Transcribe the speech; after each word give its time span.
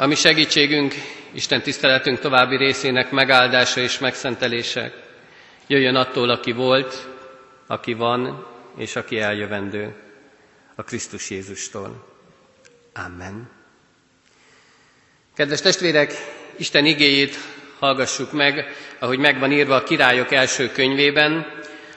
ami 0.00 0.14
segítségünk, 0.14 0.94
Isten 1.32 1.62
tiszteletünk 1.62 2.18
további 2.18 2.56
részének 2.56 3.10
megáldása 3.10 3.80
és 3.80 3.98
megszentelése 3.98 4.92
jöjjön 5.66 5.94
attól, 5.94 6.30
aki 6.30 6.52
volt, 6.52 7.08
aki 7.66 7.92
van, 7.92 8.46
és 8.76 8.96
aki 8.96 9.18
eljövendő, 9.20 9.94
a 10.74 10.82
Krisztus 10.82 11.30
Jézustól. 11.30 12.06
Amen. 12.94 13.50
Kedves 15.34 15.60
testvérek, 15.60 16.12
Isten 16.56 16.84
igéjét 16.84 17.36
hallgassuk 17.78 18.32
meg, 18.32 18.66
ahogy 18.98 19.18
megvan 19.18 19.52
írva 19.52 19.74
a 19.74 19.82
királyok 19.82 20.32
első 20.32 20.70
könyvében, 20.72 21.46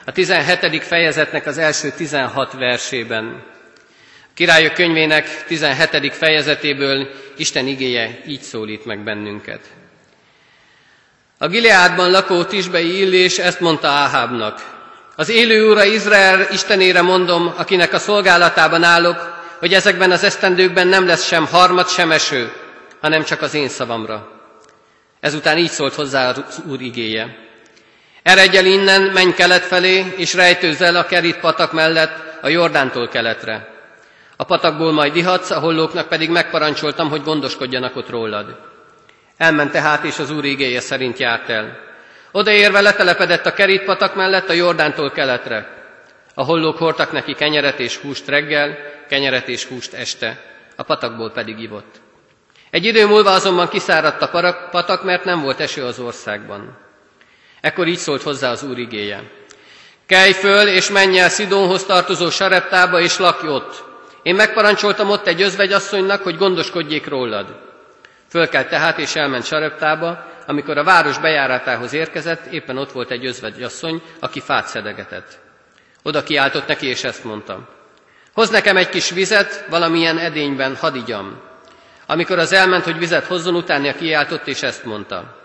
a 0.04 0.12
17. 0.12 0.82
fejezetnek 0.84 1.46
az 1.46 1.58
első 1.58 1.90
16 1.90 2.52
versében. 2.52 3.51
Királyok 4.42 4.74
könyvének 4.74 5.44
17. 5.46 6.14
fejezetéből 6.14 7.08
Isten 7.36 7.66
igéje 7.66 8.20
így 8.26 8.40
szólít 8.40 8.84
meg 8.84 9.04
bennünket. 9.04 9.60
A 11.38 11.46
Gileádban 11.46 12.10
lakó 12.10 12.44
tisbei 12.44 12.98
illés 12.98 13.38
ezt 13.38 13.60
mondta 13.60 13.88
Áhábnak. 13.88 14.60
Az 15.16 15.28
élő 15.28 15.68
úra 15.68 15.84
Izrael 15.84 16.46
istenére 16.52 17.02
mondom, 17.02 17.54
akinek 17.56 17.92
a 17.92 17.98
szolgálatában 17.98 18.82
állok, 18.82 19.42
hogy 19.58 19.74
ezekben 19.74 20.10
az 20.10 20.24
esztendőkben 20.24 20.86
nem 20.86 21.06
lesz 21.06 21.26
sem 21.26 21.46
harmad, 21.46 21.88
sem 21.88 22.12
eső, 22.12 22.52
hanem 23.00 23.24
csak 23.24 23.42
az 23.42 23.54
én 23.54 23.68
szavamra. 23.68 24.40
Ezután 25.20 25.58
így 25.58 25.70
szólt 25.70 25.94
hozzá 25.94 26.28
az 26.28 26.62
Úr 26.68 26.80
igéje. 26.80 27.36
Eredj 28.22 28.56
el 28.56 28.66
innen, 28.66 29.02
menj 29.02 29.32
kelet 29.32 29.64
felé, 29.64 30.14
és 30.16 30.34
rejtőzz 30.34 30.80
el 30.80 30.96
a 30.96 31.06
Kerit 31.06 31.38
patak 31.38 31.72
mellett 31.72 32.14
a 32.40 32.48
Jordántól 32.48 33.08
keletre. 33.08 33.71
A 34.42 34.44
patakból 34.44 34.92
majd 34.92 35.16
ihatsz, 35.16 35.50
a 35.50 35.58
hollóknak 35.58 36.08
pedig 36.08 36.30
megparancsoltam, 36.30 37.08
hogy 37.08 37.22
gondoskodjanak 37.22 37.96
ott 37.96 38.10
rólad. 38.10 38.56
Elment 39.36 39.72
tehát, 39.72 40.04
és 40.04 40.18
az 40.18 40.30
Úr 40.30 40.44
igéje 40.44 40.80
szerint 40.80 41.18
járt 41.18 41.48
el. 41.48 41.78
Odaérve 42.32 42.80
letelepedett 42.80 43.46
a 43.46 43.52
Kerit 43.52 43.84
patak 43.84 44.14
mellett 44.14 44.48
a 44.48 44.52
Jordántól 44.52 45.10
keletre. 45.10 45.68
A 46.34 46.44
hollók 46.44 46.78
hordtak 46.78 47.12
neki 47.12 47.34
kenyeret 47.34 47.78
és 47.78 47.96
húst 47.96 48.28
reggel, 48.28 48.76
kenyeret 49.08 49.48
és 49.48 49.64
húst 49.64 49.94
este, 49.94 50.40
a 50.76 50.82
patakból 50.82 51.30
pedig 51.30 51.58
ivott. 51.58 52.00
Egy 52.70 52.84
idő 52.84 53.06
múlva 53.06 53.30
azonban 53.30 53.68
kiszáradt 53.68 54.22
a 54.22 54.68
patak, 54.70 55.04
mert 55.04 55.24
nem 55.24 55.40
volt 55.40 55.60
eső 55.60 55.84
az 55.84 55.98
országban. 55.98 56.78
Ekkor 57.60 57.86
így 57.86 57.98
szólt 57.98 58.22
hozzá 58.22 58.50
az 58.50 58.62
Úr 58.62 58.78
igéje. 58.78 59.22
Kelj 60.06 60.32
föl, 60.32 60.68
és 60.68 60.90
menj 60.90 61.18
el 61.18 61.28
Szidónhoz 61.28 61.84
tartozó 61.84 62.30
Sareptába, 62.30 63.00
és 63.00 63.18
lakj 63.18 63.46
ott. 63.46 63.90
Én 64.22 64.34
megparancsoltam 64.34 65.10
ott 65.10 65.26
egy 65.26 65.42
özvegyasszonynak, 65.42 66.22
hogy 66.22 66.36
gondoskodjék 66.36 67.06
rólad. 67.06 67.70
Fölkelt 68.28 68.68
tehát, 68.68 68.98
és 68.98 69.16
elment 69.16 69.44
Sareptába, 69.44 70.24
amikor 70.46 70.78
a 70.78 70.84
város 70.84 71.18
bejáratához 71.18 71.92
érkezett, 71.92 72.46
éppen 72.46 72.78
ott 72.78 72.92
volt 72.92 73.10
egy 73.10 73.26
özvegyasszony, 73.26 74.02
aki 74.20 74.40
fát 74.40 74.66
szedegetett. 74.66 75.38
Oda 76.02 76.22
kiáltott 76.22 76.66
neki, 76.66 76.86
és 76.86 77.04
ezt 77.04 77.24
mondta. 77.24 77.68
Hoz 78.32 78.50
nekem 78.50 78.76
egy 78.76 78.88
kis 78.88 79.10
vizet, 79.10 79.64
valamilyen 79.68 80.18
edényben, 80.18 80.76
hadd 80.76 80.94
igyam. 80.94 81.40
Amikor 82.06 82.38
az 82.38 82.52
elment, 82.52 82.84
hogy 82.84 82.98
vizet 82.98 83.24
hozzon, 83.24 83.54
utána 83.54 83.94
kiáltott, 83.94 84.46
és 84.46 84.62
ezt 84.62 84.84
mondta. 84.84 85.36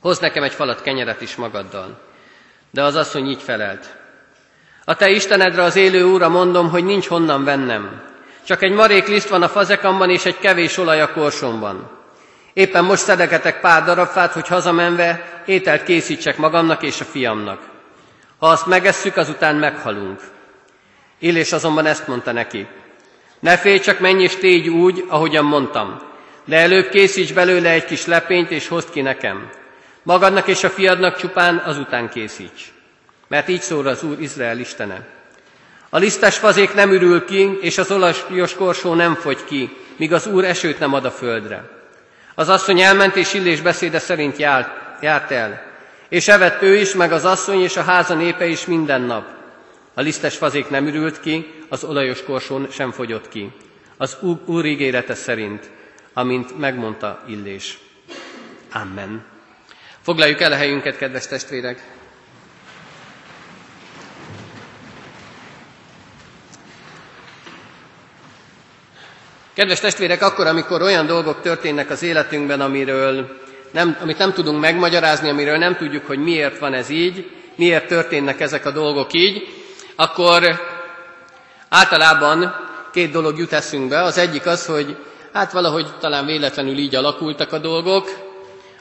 Hoz 0.00 0.18
nekem 0.18 0.42
egy 0.42 0.52
falat 0.52 0.82
kenyeret 0.82 1.20
is 1.20 1.36
magaddal. 1.36 2.00
De 2.70 2.82
az 2.82 2.96
asszony 2.96 3.28
így 3.28 3.42
felelt. 3.42 3.96
A 4.84 4.94
te 4.94 5.10
Istenedre 5.10 5.62
az 5.62 5.76
élő 5.76 6.02
úra 6.02 6.28
mondom, 6.28 6.70
hogy 6.70 6.84
nincs 6.84 7.06
honnan 7.06 7.44
vennem. 7.44 8.02
Csak 8.46 8.62
egy 8.62 8.72
marék 8.72 9.06
liszt 9.06 9.28
van 9.28 9.42
a 9.42 9.48
fazekamban, 9.48 10.10
és 10.10 10.24
egy 10.24 10.38
kevés 10.38 10.78
olaj 10.78 11.00
a 11.00 11.12
korsomban. 11.12 11.90
Éppen 12.52 12.84
most 12.84 13.02
szedegetek 13.02 13.60
pár 13.60 13.84
darab 13.84 14.08
fát, 14.08 14.32
hogy 14.32 14.48
hazamenve 14.48 15.42
ételt 15.46 15.82
készítsek 15.82 16.36
magamnak 16.36 16.82
és 16.82 17.00
a 17.00 17.04
fiamnak. 17.04 17.60
Ha 18.38 18.46
azt 18.46 18.66
megesszük, 18.66 19.16
azután 19.16 19.56
meghalunk. 19.56 20.20
Illés 21.18 21.52
azonban 21.52 21.86
ezt 21.86 22.06
mondta 22.06 22.32
neki. 22.32 22.66
Ne 23.40 23.56
félj, 23.56 23.78
csak 23.78 23.98
menj 23.98 24.22
és 24.22 24.36
tégy 24.36 24.68
úgy, 24.68 25.04
ahogyan 25.08 25.44
mondtam. 25.44 25.98
De 26.44 26.56
előbb 26.56 26.88
készíts 26.88 27.32
belőle 27.32 27.70
egy 27.70 27.84
kis 27.84 28.06
lepényt, 28.06 28.50
és 28.50 28.68
hozd 28.68 28.90
ki 28.90 29.00
nekem. 29.00 29.50
Magadnak 30.02 30.46
és 30.46 30.64
a 30.64 30.70
fiadnak 30.70 31.16
csupán 31.16 31.56
azután 31.56 32.08
készíts. 32.08 32.73
Mert 33.34 33.48
így 33.48 33.62
szól 33.62 33.86
az 33.86 34.02
Úr 34.02 34.20
Izrael 34.20 34.58
Istene. 34.58 35.06
A 35.88 35.98
lisztes 35.98 36.38
fazék 36.38 36.74
nem 36.74 36.92
ürül 36.92 37.24
ki, 37.24 37.58
és 37.60 37.78
az 37.78 37.90
olajos 37.90 38.54
korsó 38.54 38.94
nem 38.94 39.14
fogy 39.14 39.44
ki, 39.44 39.76
míg 39.96 40.12
az 40.12 40.26
Úr 40.26 40.44
esőt 40.44 40.78
nem 40.78 40.94
ad 40.94 41.04
a 41.04 41.10
földre. 41.10 41.70
Az 42.34 42.48
asszony 42.48 42.80
elment, 42.80 43.16
és 43.16 43.34
Illés 43.34 43.60
beszéde 43.60 43.98
szerint 43.98 44.36
járt, 44.36 44.68
járt 45.02 45.30
el. 45.30 45.62
És 46.08 46.28
evett 46.28 46.62
ő 46.62 46.76
is, 46.76 46.94
meg 46.94 47.12
az 47.12 47.24
asszony 47.24 47.62
és 47.62 47.76
a 47.76 47.82
háza 47.82 48.14
népe 48.14 48.46
is 48.46 48.66
minden 48.66 49.00
nap. 49.00 49.26
A 49.94 50.00
lisztes 50.00 50.36
fazék 50.36 50.68
nem 50.68 50.86
ürült 50.86 51.20
ki, 51.20 51.54
az 51.68 51.84
olajos 51.84 52.22
korsó 52.22 52.60
sem 52.70 52.90
fogyott 52.90 53.28
ki. 53.28 53.52
Az 53.96 54.16
Úr 54.46 54.64
ígérete 54.64 55.14
szerint, 55.14 55.70
amint 56.12 56.58
megmondta 56.58 57.22
Illés. 57.26 57.78
Amen. 58.72 59.24
Foglaljuk 60.02 60.40
el 60.40 60.52
a 60.52 60.56
helyünket, 60.56 60.96
kedves 60.96 61.26
testvérek! 61.26 61.93
Kedves 69.54 69.80
testvérek, 69.80 70.22
akkor, 70.22 70.46
amikor 70.46 70.82
olyan 70.82 71.06
dolgok 71.06 71.40
történnek 71.40 71.90
az 71.90 72.02
életünkben, 72.02 72.60
amiről 72.60 73.40
nem, 73.70 73.96
amit 74.00 74.18
nem 74.18 74.32
tudunk 74.32 74.60
megmagyarázni, 74.60 75.28
amiről 75.28 75.56
nem 75.56 75.76
tudjuk, 75.76 76.06
hogy 76.06 76.18
miért 76.18 76.58
van 76.58 76.74
ez 76.74 76.88
így, 76.88 77.30
miért 77.56 77.86
történnek 77.86 78.40
ezek 78.40 78.66
a 78.66 78.70
dolgok 78.70 79.12
így, 79.12 79.48
akkor 79.96 80.60
általában 81.68 82.54
két 82.92 83.10
dolog 83.10 83.38
jut 83.38 83.52
eszünkbe. 83.52 84.02
Az 84.02 84.18
egyik 84.18 84.46
az, 84.46 84.66
hogy 84.66 84.96
hát 85.32 85.52
valahogy 85.52 85.86
talán 86.00 86.26
véletlenül 86.26 86.76
így 86.78 86.94
alakultak 86.94 87.52
a 87.52 87.58
dolgok, 87.58 88.10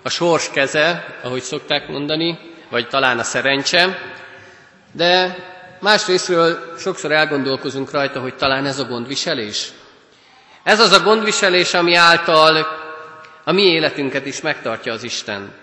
a 0.04 0.10
sors 0.10 0.50
keze, 0.50 1.18
ahogy 1.24 1.42
szokták 1.42 1.88
mondani, 1.88 2.40
vagy 2.70 2.88
talán 2.88 3.20
a 3.20 3.24
szerencse, 3.24 3.98
de 4.92 5.36
másrésztről 5.80 6.74
sokszor 6.78 7.12
elgondolkozunk 7.12 7.92
rajta, 7.92 8.20
hogy 8.20 8.36
talán 8.36 8.66
ez 8.66 8.80
a 8.80 8.86
gondviselés. 8.86 9.72
Ez 10.64 10.80
az 10.80 10.92
a 10.92 11.04
gondviselés, 11.04 11.74
ami 11.74 11.96
által 11.96 12.68
a 13.44 13.52
mi 13.52 13.62
életünket 13.62 14.26
is 14.26 14.42
megtartja 14.42 14.94
az 14.94 15.04
Isten. 15.04 15.54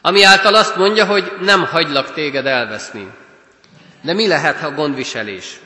Ami 0.00 0.22
által 0.22 0.54
azt 0.54 0.76
mondja, 0.76 1.04
hogy 1.04 1.32
nem 1.40 1.64
hagylak 1.66 2.12
téged 2.12 2.46
elveszni. 2.46 3.06
De 4.02 4.12
mi 4.12 4.26
lehet 4.26 4.62
a 4.62 4.70
gondviselés? 4.70 5.60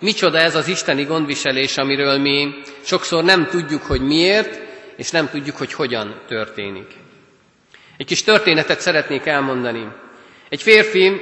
Micsoda 0.00 0.38
ez 0.38 0.54
az 0.54 0.68
isteni 0.68 1.04
gondviselés, 1.04 1.76
amiről 1.78 2.18
mi 2.18 2.54
sokszor 2.84 3.24
nem 3.24 3.46
tudjuk, 3.46 3.82
hogy 3.82 4.00
miért, 4.00 4.60
és 4.96 5.10
nem 5.10 5.28
tudjuk, 5.30 5.56
hogy 5.56 5.72
hogyan 5.72 6.20
történik. 6.28 6.86
Egy 7.96 8.06
kis 8.06 8.22
történetet 8.22 8.80
szeretnék 8.80 9.26
elmondani. 9.26 9.88
Egy 10.48 10.62
férfi 10.62 11.20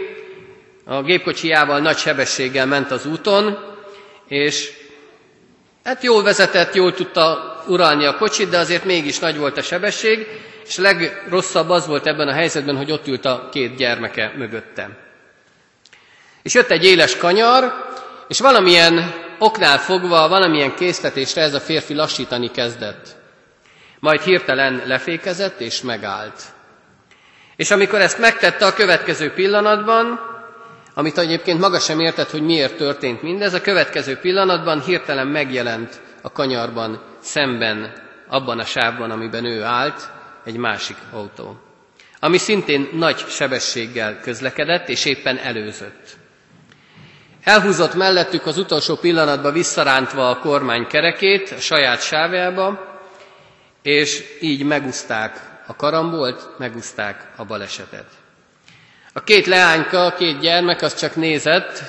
a 0.84 1.02
gépkocsijával 1.02 1.80
nagy 1.80 1.96
sebességgel 1.96 2.66
ment 2.66 2.90
az 2.90 3.06
úton, 3.06 3.58
és 4.28 4.72
hát 5.84 6.02
jól 6.02 6.22
vezetett, 6.22 6.74
jól 6.74 6.94
tudta 6.94 7.52
uralni 7.66 8.04
a 8.06 8.16
kocsit, 8.16 8.48
de 8.48 8.58
azért 8.58 8.84
mégis 8.84 9.18
nagy 9.18 9.36
volt 9.36 9.56
a 9.56 9.62
sebesség, 9.62 10.26
és 10.66 10.76
legrosszabb 10.76 11.70
az 11.70 11.86
volt 11.86 12.06
ebben 12.06 12.28
a 12.28 12.32
helyzetben, 12.32 12.76
hogy 12.76 12.92
ott 12.92 13.06
ült 13.06 13.24
a 13.24 13.48
két 13.52 13.76
gyermeke 13.76 14.32
mögötte. 14.36 14.88
És 16.42 16.54
jött 16.54 16.70
egy 16.70 16.84
éles 16.84 17.16
kanyar, 17.16 17.90
és 18.28 18.40
valamilyen 18.40 19.14
oknál 19.38 19.78
fogva, 19.78 20.28
valamilyen 20.28 20.74
készletésre 20.74 21.42
ez 21.42 21.54
a 21.54 21.60
férfi 21.60 21.94
lassítani 21.94 22.50
kezdett. 22.50 23.08
Majd 24.00 24.20
hirtelen 24.20 24.82
lefékezett 24.86 25.60
és 25.60 25.82
megállt. 25.82 26.42
És 27.56 27.70
amikor 27.70 28.00
ezt 28.00 28.18
megtette 28.18 28.66
a 28.66 28.72
következő 28.74 29.32
pillanatban, 29.32 30.31
amit 30.94 31.18
egyébként 31.18 31.60
maga 31.60 31.78
sem 31.78 32.00
értett, 32.00 32.30
hogy 32.30 32.42
miért 32.42 32.76
történt 32.76 33.22
mindez, 33.22 33.52
a 33.54 33.60
következő 33.60 34.16
pillanatban 34.16 34.80
hirtelen 34.80 35.26
megjelent 35.26 36.00
a 36.22 36.32
kanyarban 36.32 37.02
szemben, 37.20 37.92
abban 38.28 38.58
a 38.58 38.64
sávban, 38.64 39.10
amiben 39.10 39.44
ő 39.44 39.62
állt, 39.62 40.10
egy 40.44 40.56
másik 40.56 40.96
autó, 41.12 41.60
ami 42.20 42.38
szintén 42.38 42.88
nagy 42.92 43.16
sebességgel 43.28 44.20
közlekedett, 44.20 44.88
és 44.88 45.04
éppen 45.04 45.38
előzött. 45.38 46.16
Elhúzott 47.44 47.94
mellettük 47.94 48.46
az 48.46 48.58
utolsó 48.58 48.96
pillanatban 48.96 49.52
visszarántva 49.52 50.30
a 50.30 50.38
kormány 50.38 50.86
kerekét 50.86 51.50
a 51.50 51.60
saját 51.60 52.02
sávjába, 52.02 52.90
és 53.82 54.24
így 54.40 54.64
megúzták 54.64 55.40
a 55.66 55.76
karambolt, 55.76 56.58
megúzták 56.58 57.32
a 57.36 57.44
balesetet. 57.44 58.06
A 59.12 59.22
két 59.24 59.46
leányka, 59.46 60.04
a 60.06 60.14
két 60.14 60.38
gyermek 60.40 60.82
az 60.82 60.94
csak 60.94 61.16
nézett, 61.16 61.82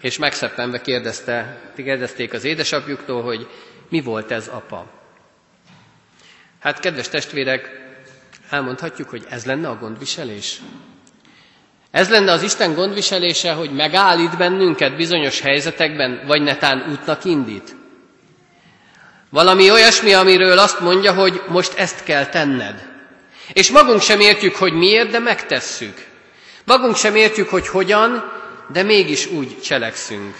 és 0.00 0.18
megszeppenve 0.18 0.80
kérdezte, 0.80 1.56
kérdezték 1.76 2.32
az 2.32 2.44
édesapjuktól, 2.44 3.22
hogy 3.22 3.48
mi 3.88 4.00
volt 4.00 4.30
ez, 4.30 4.48
apa. 4.48 4.86
Hát, 6.60 6.80
kedves 6.80 7.08
testvérek, 7.08 7.70
elmondhatjuk, 8.50 9.08
hogy 9.08 9.24
ez 9.28 9.44
lenne 9.44 9.68
a 9.68 9.78
gondviselés? 9.78 10.60
Ez 11.90 12.08
lenne 12.10 12.32
az 12.32 12.42
Isten 12.42 12.74
gondviselése, 12.74 13.52
hogy 13.52 13.70
megállít 13.70 14.36
bennünket 14.36 14.96
bizonyos 14.96 15.40
helyzetekben, 15.40 16.22
vagy 16.26 16.42
netán 16.42 16.84
útnak 16.90 17.24
indít? 17.24 17.76
Valami 19.30 19.70
olyasmi, 19.70 20.12
amiről 20.12 20.58
azt 20.58 20.80
mondja, 20.80 21.12
hogy 21.12 21.42
most 21.48 21.74
ezt 21.78 22.02
kell 22.04 22.26
tenned. 22.26 22.86
És 23.52 23.70
magunk 23.70 24.00
sem 24.00 24.20
értjük, 24.20 24.56
hogy 24.56 24.72
miért, 24.72 25.10
de 25.10 25.18
megtesszük. 25.18 26.12
Magunk 26.64 26.96
sem 26.96 27.14
értjük, 27.14 27.48
hogy 27.48 27.68
hogyan, 27.68 28.32
de 28.72 28.82
mégis 28.82 29.26
úgy 29.26 29.60
cselekszünk. 29.60 30.34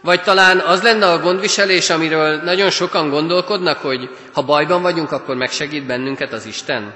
Vagy 0.00 0.22
talán 0.22 0.58
az 0.58 0.82
lenne 0.82 1.10
a 1.10 1.18
gondviselés, 1.20 1.90
amiről 1.90 2.36
nagyon 2.42 2.70
sokan 2.70 3.10
gondolkodnak, 3.10 3.78
hogy 3.78 4.16
ha 4.32 4.42
bajban 4.42 4.82
vagyunk, 4.82 5.12
akkor 5.12 5.36
megsegít 5.36 5.86
bennünket 5.86 6.32
az 6.32 6.46
Isten? 6.46 6.94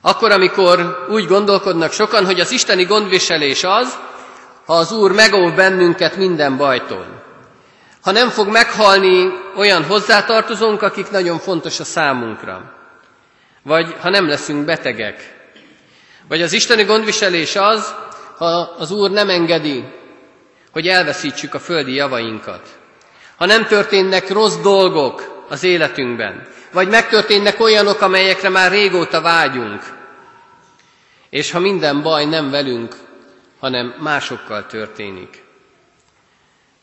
Akkor, 0.00 0.30
amikor 0.30 1.06
úgy 1.10 1.26
gondolkodnak 1.26 1.92
sokan, 1.92 2.24
hogy 2.26 2.40
az 2.40 2.50
isteni 2.50 2.84
gondviselés 2.84 3.64
az, 3.64 3.98
ha 4.66 4.74
az 4.74 4.92
Úr 4.92 5.12
megóv 5.12 5.54
bennünket 5.54 6.16
minden 6.16 6.56
bajtól. 6.56 7.22
Ha 8.02 8.10
nem 8.10 8.28
fog 8.28 8.48
meghalni 8.48 9.32
olyan 9.56 9.84
hozzátartozónk, 9.84 10.82
akik 10.82 11.10
nagyon 11.10 11.38
fontos 11.38 11.80
a 11.80 11.84
számunkra. 11.84 12.72
Vagy 13.62 13.96
ha 14.00 14.10
nem 14.10 14.28
leszünk 14.28 14.64
betegek. 14.64 15.41
Vagy 16.32 16.42
az 16.42 16.52
isteni 16.52 16.84
gondviselés 16.84 17.56
az, 17.56 17.94
ha 18.36 18.60
az 18.60 18.90
Úr 18.90 19.10
nem 19.10 19.28
engedi, 19.28 19.84
hogy 20.70 20.88
elveszítsük 20.88 21.54
a 21.54 21.58
földi 21.58 21.94
javainkat. 21.94 22.78
Ha 23.36 23.46
nem 23.46 23.66
történnek 23.66 24.28
rossz 24.28 24.56
dolgok 24.56 25.44
az 25.48 25.62
életünkben, 25.62 26.48
vagy 26.72 26.88
megtörténnek 26.88 27.60
olyanok, 27.60 28.00
amelyekre 28.00 28.48
már 28.48 28.70
régóta 28.70 29.20
vágyunk, 29.20 29.82
és 31.30 31.50
ha 31.50 31.58
minden 31.58 32.02
baj 32.02 32.24
nem 32.24 32.50
velünk, 32.50 32.96
hanem 33.58 33.94
másokkal 33.98 34.66
történik. 34.66 35.42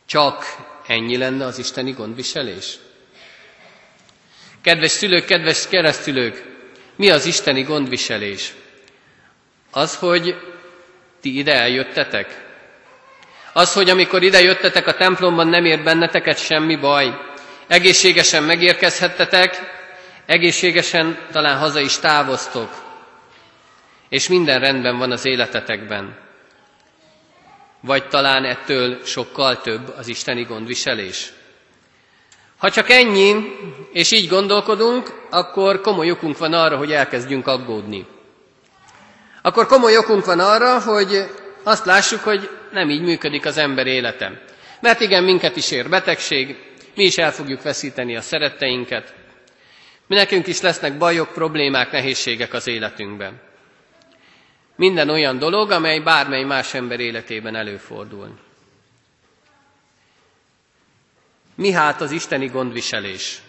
Csak 0.05 0.45
ennyi 0.87 1.17
lenne 1.17 1.45
az 1.45 1.57
isteni 1.57 1.91
gondviselés? 1.91 2.77
Kedves 4.61 4.91
szülők, 4.91 5.25
kedves 5.25 5.67
keresztülők, 5.67 6.43
mi 6.95 7.09
az 7.09 7.25
isteni 7.25 7.61
gondviselés? 7.61 8.53
Az, 9.71 9.95
hogy 9.95 10.35
ti 11.21 11.37
ide 11.37 11.53
eljöttetek, 11.53 12.47
az, 13.53 13.73
hogy 13.73 13.89
amikor 13.89 14.23
ide 14.23 14.41
jöttetek 14.41 14.87
a 14.87 14.93
templomban, 14.93 15.47
nem 15.47 15.65
ér 15.65 15.83
benneteket 15.83 16.37
semmi 16.37 16.75
baj. 16.75 17.17
Egészségesen 17.67 18.43
megérkezhettetek, 18.43 19.59
egészségesen 20.25 21.17
talán 21.31 21.57
haza 21.57 21.79
is 21.79 21.97
távoztok, 21.99 22.69
és 24.09 24.27
minden 24.27 24.59
rendben 24.59 24.97
van 24.97 25.11
az 25.11 25.25
életetekben. 25.25 26.17
Vagy 27.81 28.07
talán 28.07 28.45
ettől 28.45 29.05
sokkal 29.05 29.61
több 29.61 29.93
az 29.97 30.07
isteni 30.07 30.43
gondviselés. 30.43 31.31
Ha 32.57 32.71
csak 32.71 32.89
ennyi, 32.89 33.35
és 33.91 34.11
így 34.11 34.27
gondolkodunk, 34.27 35.27
akkor 35.29 35.81
komoly 35.81 36.11
okunk 36.11 36.37
van 36.37 36.53
arra, 36.53 36.77
hogy 36.77 36.91
elkezdjünk 36.91 37.47
aggódni. 37.47 38.05
Akkor 39.41 39.65
komoly 39.65 39.97
okunk 39.97 40.25
van 40.25 40.39
arra, 40.39 40.79
hogy 40.81 41.29
azt 41.63 41.85
lássuk, 41.85 42.19
hogy 42.23 42.49
nem 42.71 42.89
így 42.89 43.01
működik 43.01 43.45
az 43.45 43.57
ember 43.57 43.87
élete. 43.87 44.41
Mert 44.81 44.99
igen, 44.99 45.23
minket 45.23 45.55
is 45.55 45.71
ér 45.71 45.89
betegség, 45.89 46.57
mi 46.95 47.03
is 47.03 47.17
el 47.17 47.31
fogjuk 47.31 47.61
veszíteni 47.61 48.15
a 48.15 48.21
szeretteinket, 48.21 49.13
mi 50.09 50.15
nekünk 50.15 50.47
is 50.47 50.61
lesznek 50.61 50.97
bajok, 50.97 51.33
problémák, 51.33 51.91
nehézségek 51.91 52.53
az 52.53 52.67
életünkben. 52.67 53.41
Minden 54.75 55.09
olyan 55.09 55.39
dolog, 55.39 55.71
amely 55.71 55.99
bármely 55.99 56.43
más 56.43 56.73
ember 56.73 56.99
életében 56.99 57.55
előfordul. 57.55 58.39
Mi 61.55 61.71
hát 61.71 62.01
az 62.01 62.11
isteni 62.11 62.47
gondviselés? 62.47 63.41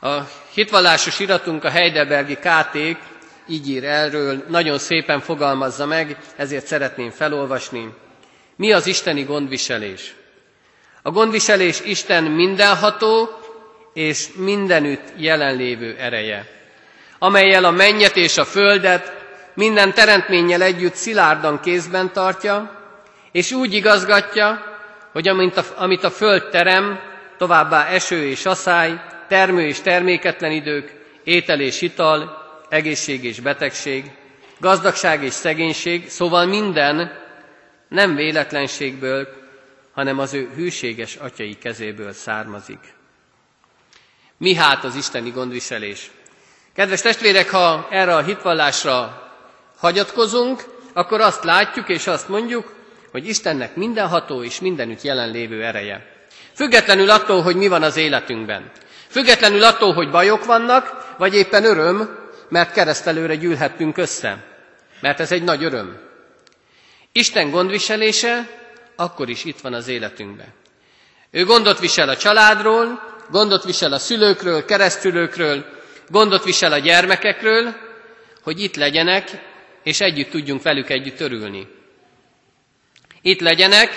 A 0.00 0.18
hitvallásos 0.52 1.18
iratunk, 1.18 1.64
a 1.64 1.70
Heidelbergi 1.70 2.36
KT 2.36 2.76
így 3.48 3.68
ír 3.68 3.84
erről, 3.84 4.44
nagyon 4.48 4.78
szépen 4.78 5.20
fogalmazza 5.20 5.86
meg, 5.86 6.16
ezért 6.36 6.66
szeretném 6.66 7.10
felolvasni. 7.10 7.88
Mi 8.56 8.72
az 8.72 8.86
isteni 8.86 9.22
gondviselés? 9.22 10.14
A 11.02 11.10
gondviselés 11.10 11.80
Isten 11.84 12.24
mindenható 12.24 13.28
és 13.92 14.28
mindenütt 14.36 15.12
jelenlévő 15.16 15.96
ereje, 15.98 16.46
amelyel 17.18 17.64
a 17.64 17.70
mennyet 17.70 18.16
és 18.16 18.38
a 18.38 18.44
földet 18.44 19.12
minden 19.54 19.94
teremtménnyel 19.94 20.62
együtt 20.62 20.94
szilárdan 20.94 21.60
kézben 21.60 22.12
tartja, 22.12 22.80
és 23.32 23.52
úgy 23.52 23.74
igazgatja, 23.74 24.62
hogy 25.12 25.28
amint 25.28 25.56
a, 25.56 25.62
amit 25.76 26.04
a 26.04 26.10
föld 26.10 26.48
terem, 26.50 27.00
továbbá 27.38 27.86
eső 27.86 28.26
és 28.26 28.46
aszály, 28.46 29.00
termő 29.28 29.66
és 29.66 29.80
terméketlen 29.80 30.50
idők, 30.52 30.92
étel 31.24 31.60
és 31.60 31.80
ital, 31.82 32.37
egészség 32.68 33.24
és 33.24 33.40
betegség, 33.40 34.10
gazdagság 34.58 35.22
és 35.22 35.32
szegénység, 35.32 36.08
szóval 36.08 36.46
minden 36.46 37.12
nem 37.88 38.14
véletlenségből, 38.14 39.28
hanem 39.92 40.18
az 40.18 40.34
ő 40.34 40.50
hűséges 40.54 41.16
atyai 41.16 41.58
kezéből 41.58 42.12
származik. 42.12 42.78
Mi 44.38 44.54
hát 44.54 44.84
az 44.84 44.94
isteni 44.94 45.30
gondviselés? 45.30 46.10
Kedves 46.74 47.00
testvérek, 47.00 47.50
ha 47.50 47.86
erre 47.90 48.14
a 48.14 48.22
hitvallásra 48.22 49.22
hagyatkozunk, 49.78 50.64
akkor 50.92 51.20
azt 51.20 51.44
látjuk 51.44 51.88
és 51.88 52.06
azt 52.06 52.28
mondjuk, 52.28 52.74
hogy 53.10 53.28
Istennek 53.28 53.76
mindenható 53.76 54.42
és 54.42 54.60
mindenütt 54.60 55.02
jelenlévő 55.02 55.64
ereje. 55.64 56.06
Függetlenül 56.54 57.10
attól, 57.10 57.42
hogy 57.42 57.56
mi 57.56 57.68
van 57.68 57.82
az 57.82 57.96
életünkben. 57.96 58.70
Függetlenül 59.08 59.64
attól, 59.64 59.92
hogy 59.92 60.10
bajok 60.10 60.44
vannak, 60.44 61.14
vagy 61.18 61.34
éppen 61.34 61.64
öröm, 61.64 62.27
mert 62.48 62.72
keresztelőre 62.72 63.34
gyűlhettünk 63.34 63.96
össze. 63.96 64.44
Mert 65.00 65.20
ez 65.20 65.32
egy 65.32 65.42
nagy 65.42 65.64
öröm. 65.64 66.00
Isten 67.12 67.50
gondviselése 67.50 68.48
akkor 68.96 69.28
is 69.28 69.44
itt 69.44 69.60
van 69.60 69.74
az 69.74 69.88
életünkben. 69.88 70.52
Ő 71.30 71.44
gondot 71.44 71.78
visel 71.78 72.08
a 72.08 72.16
családról, 72.16 73.02
gondot 73.30 73.64
visel 73.64 73.92
a 73.92 73.98
szülőkről, 73.98 74.64
keresztülőkről, 74.64 75.64
gondot 76.08 76.44
visel 76.44 76.72
a 76.72 76.78
gyermekekről, 76.78 77.74
hogy 78.42 78.60
itt 78.60 78.76
legyenek, 78.76 79.30
és 79.82 80.00
együtt 80.00 80.30
tudjunk 80.30 80.62
velük 80.62 80.90
együtt 80.90 81.20
örülni. 81.20 81.68
Itt 83.22 83.40
legyenek, 83.40 83.90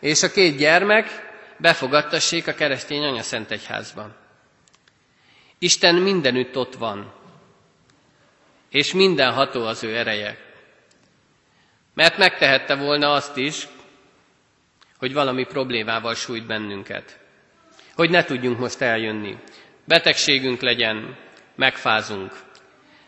és 0.00 0.22
a 0.22 0.30
két 0.30 0.56
gyermek 0.56 1.24
befogadtassék 1.58 2.46
a 2.46 2.54
keresztény 2.54 3.04
anyaszent 3.04 3.50
egyházban. 3.50 4.14
Isten 5.58 5.94
mindenütt 5.94 6.56
ott 6.56 6.74
van 6.74 7.12
és 8.70 8.92
mindenható 8.92 9.66
az 9.66 9.84
ő 9.84 9.96
ereje. 9.96 10.36
Mert 11.94 12.18
megtehette 12.18 12.74
volna 12.74 13.12
azt 13.12 13.36
is, 13.36 13.68
hogy 14.98 15.12
valami 15.12 15.44
problémával 15.44 16.14
sújt 16.14 16.46
bennünket. 16.46 17.18
Hogy 17.94 18.10
ne 18.10 18.24
tudjunk 18.24 18.58
most 18.58 18.80
eljönni. 18.80 19.36
Betegségünk 19.84 20.60
legyen, 20.60 21.16
megfázunk. 21.54 22.32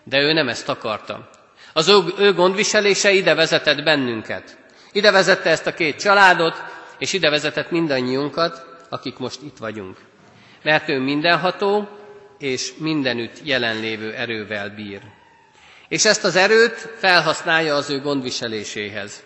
De 0.04 0.18
ő 0.20 0.32
nem 0.32 0.48
ezt 0.48 0.68
akarta. 0.68 1.30
Az 1.72 1.88
ő, 1.88 1.98
ő 2.18 2.32
gondviselése 2.32 3.10
ide 3.12 3.34
vezetett 3.34 3.82
bennünket. 3.82 4.56
Ide 4.92 5.10
vezette 5.10 5.50
ezt 5.50 5.66
a 5.66 5.74
két 5.74 6.00
családot, 6.00 6.62
és 6.98 7.12
ide 7.12 7.30
vezetett 7.30 7.70
mindannyiunkat, 7.70 8.66
akik 8.88 9.18
most 9.18 9.42
itt 9.42 9.56
vagyunk. 9.56 9.96
Mert 10.62 10.88
ő 10.88 10.98
mindenható, 11.00 11.88
és 12.38 12.72
mindenütt 12.78 13.40
jelenlévő 13.44 14.12
erővel 14.12 14.74
bír 14.74 15.00
és 15.88 16.04
ezt 16.04 16.24
az 16.24 16.36
erőt 16.36 16.88
felhasználja 16.98 17.74
az 17.74 17.90
ő 17.90 18.00
gondviseléséhez. 18.00 19.22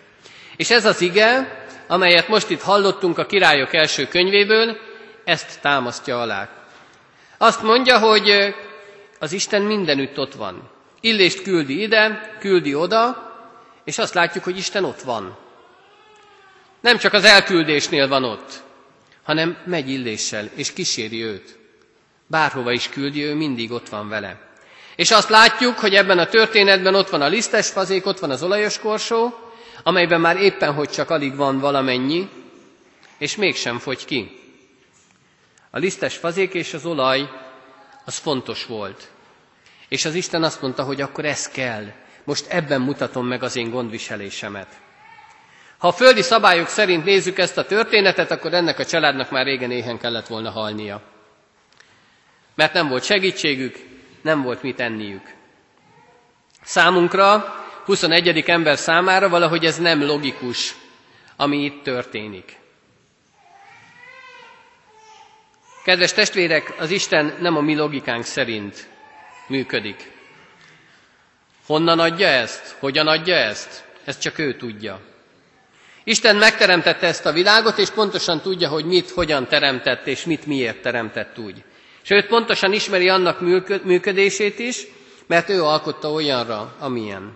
És 0.55 0.69
ez 0.69 0.85
az 0.85 1.01
ige, 1.01 1.61
amelyet 1.87 2.27
most 2.27 2.49
itt 2.49 2.61
hallottunk 2.61 3.17
a 3.17 3.25
királyok 3.25 3.73
első 3.73 4.07
könyvéből, 4.07 4.77
ezt 5.23 5.61
támasztja 5.61 6.21
alá. 6.21 6.49
Azt 7.37 7.61
mondja, 7.61 7.99
hogy 7.99 8.55
az 9.19 9.31
Isten 9.31 9.61
mindenütt 9.61 10.19
ott 10.19 10.33
van. 10.33 10.69
Illést 11.01 11.41
küldi 11.41 11.81
ide, 11.81 12.35
küldi 12.39 12.75
oda, 12.75 13.31
és 13.83 13.97
azt 13.97 14.13
látjuk, 14.13 14.43
hogy 14.43 14.57
Isten 14.57 14.83
ott 14.83 15.01
van. 15.01 15.37
Nem 16.81 16.97
csak 16.97 17.13
az 17.13 17.23
elküldésnél 17.23 18.07
van 18.07 18.23
ott, 18.23 18.63
hanem 19.23 19.57
megy 19.65 19.89
illéssel, 19.89 20.49
és 20.55 20.73
kíséri 20.73 21.23
őt. 21.23 21.57
Bárhova 22.27 22.71
is 22.71 22.89
küldi, 22.89 23.23
ő 23.23 23.33
mindig 23.35 23.71
ott 23.71 23.89
van 23.89 24.09
vele. 24.09 24.42
És 24.95 25.11
azt 25.11 25.29
látjuk, 25.29 25.77
hogy 25.79 25.93
ebben 25.93 26.19
a 26.19 26.25
történetben 26.27 26.95
ott 26.95 27.09
van 27.09 27.21
a 27.21 27.27
lisztes 27.27 27.69
fazék, 27.69 28.05
ott 28.05 28.19
van 28.19 28.29
az 28.31 28.43
olajos 28.43 28.79
korsó, 28.79 29.33
amelyben 29.83 30.21
már 30.21 30.37
éppen, 30.37 30.73
hogy 30.73 30.89
csak 30.89 31.09
alig 31.09 31.35
van 31.35 31.59
valamennyi, 31.59 32.29
és 33.17 33.35
mégsem 33.35 33.79
fogy 33.79 34.05
ki. 34.05 34.31
A 35.71 35.77
lisztes 35.77 36.17
fazék 36.17 36.53
és 36.53 36.73
az 36.73 36.85
olaj, 36.85 37.29
az 38.05 38.17
fontos 38.17 38.65
volt. 38.65 39.09
És 39.87 40.05
az 40.05 40.15
Isten 40.15 40.43
azt 40.43 40.61
mondta, 40.61 40.83
hogy 40.83 41.01
akkor 41.01 41.25
ez 41.25 41.47
kell. 41.47 41.85
Most 42.23 42.45
ebben 42.47 42.81
mutatom 42.81 43.27
meg 43.27 43.43
az 43.43 43.55
én 43.55 43.69
gondviselésemet. 43.69 44.67
Ha 45.77 45.87
a 45.87 45.91
földi 45.91 46.21
szabályok 46.21 46.67
szerint 46.67 47.05
nézzük 47.05 47.37
ezt 47.37 47.57
a 47.57 47.65
történetet, 47.65 48.31
akkor 48.31 48.53
ennek 48.53 48.79
a 48.79 48.85
családnak 48.85 49.31
már 49.31 49.45
régen 49.45 49.71
éhen 49.71 49.97
kellett 49.97 50.27
volna 50.27 50.49
halnia. 50.49 51.01
Mert 52.55 52.73
nem 52.73 52.87
volt 52.87 53.03
segítségük, 53.03 53.92
nem 54.23 54.41
volt 54.41 54.61
mit 54.61 54.79
enniük. 54.79 55.33
Számunkra, 56.63 57.55
21. 57.85 58.43
ember 58.49 58.77
számára 58.77 59.29
valahogy 59.29 59.65
ez 59.65 59.77
nem 59.77 60.03
logikus, 60.05 60.75
ami 61.35 61.57
itt 61.63 61.83
történik. 61.83 62.57
Kedves 65.83 66.13
testvérek, 66.13 66.73
az 66.79 66.89
Isten 66.91 67.35
nem 67.39 67.55
a 67.57 67.61
mi 67.61 67.75
logikánk 67.75 68.23
szerint 68.23 68.87
működik. 69.47 70.11
Honnan 71.65 71.99
adja 71.99 72.27
ezt? 72.27 72.75
Hogyan 72.79 73.07
adja 73.07 73.35
ezt? 73.35 73.83
Ezt 74.03 74.21
csak 74.21 74.37
ő 74.39 74.55
tudja. 74.55 75.01
Isten 76.03 76.35
megteremtette 76.35 77.07
ezt 77.07 77.25
a 77.25 77.31
világot, 77.31 77.77
és 77.77 77.89
pontosan 77.89 78.41
tudja, 78.41 78.69
hogy 78.69 78.85
mit, 78.85 79.09
hogyan 79.09 79.47
teremtett, 79.47 80.07
és 80.07 80.25
mit 80.25 80.45
miért 80.45 80.81
teremtett 80.81 81.37
úgy. 81.39 81.63
Sőt, 82.05 82.27
pontosan 82.27 82.73
ismeri 82.73 83.09
annak 83.09 83.39
működését 83.83 84.59
is, 84.59 84.87
mert 85.27 85.49
ő 85.49 85.63
alkotta 85.63 86.11
olyanra, 86.11 86.73
amilyen. 86.79 87.31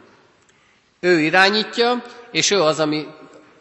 Ő 1.00 1.20
irányítja, 1.20 2.04
és 2.32 2.52
ő 2.52 2.62
az, 2.62 2.80
ami, 2.80 3.08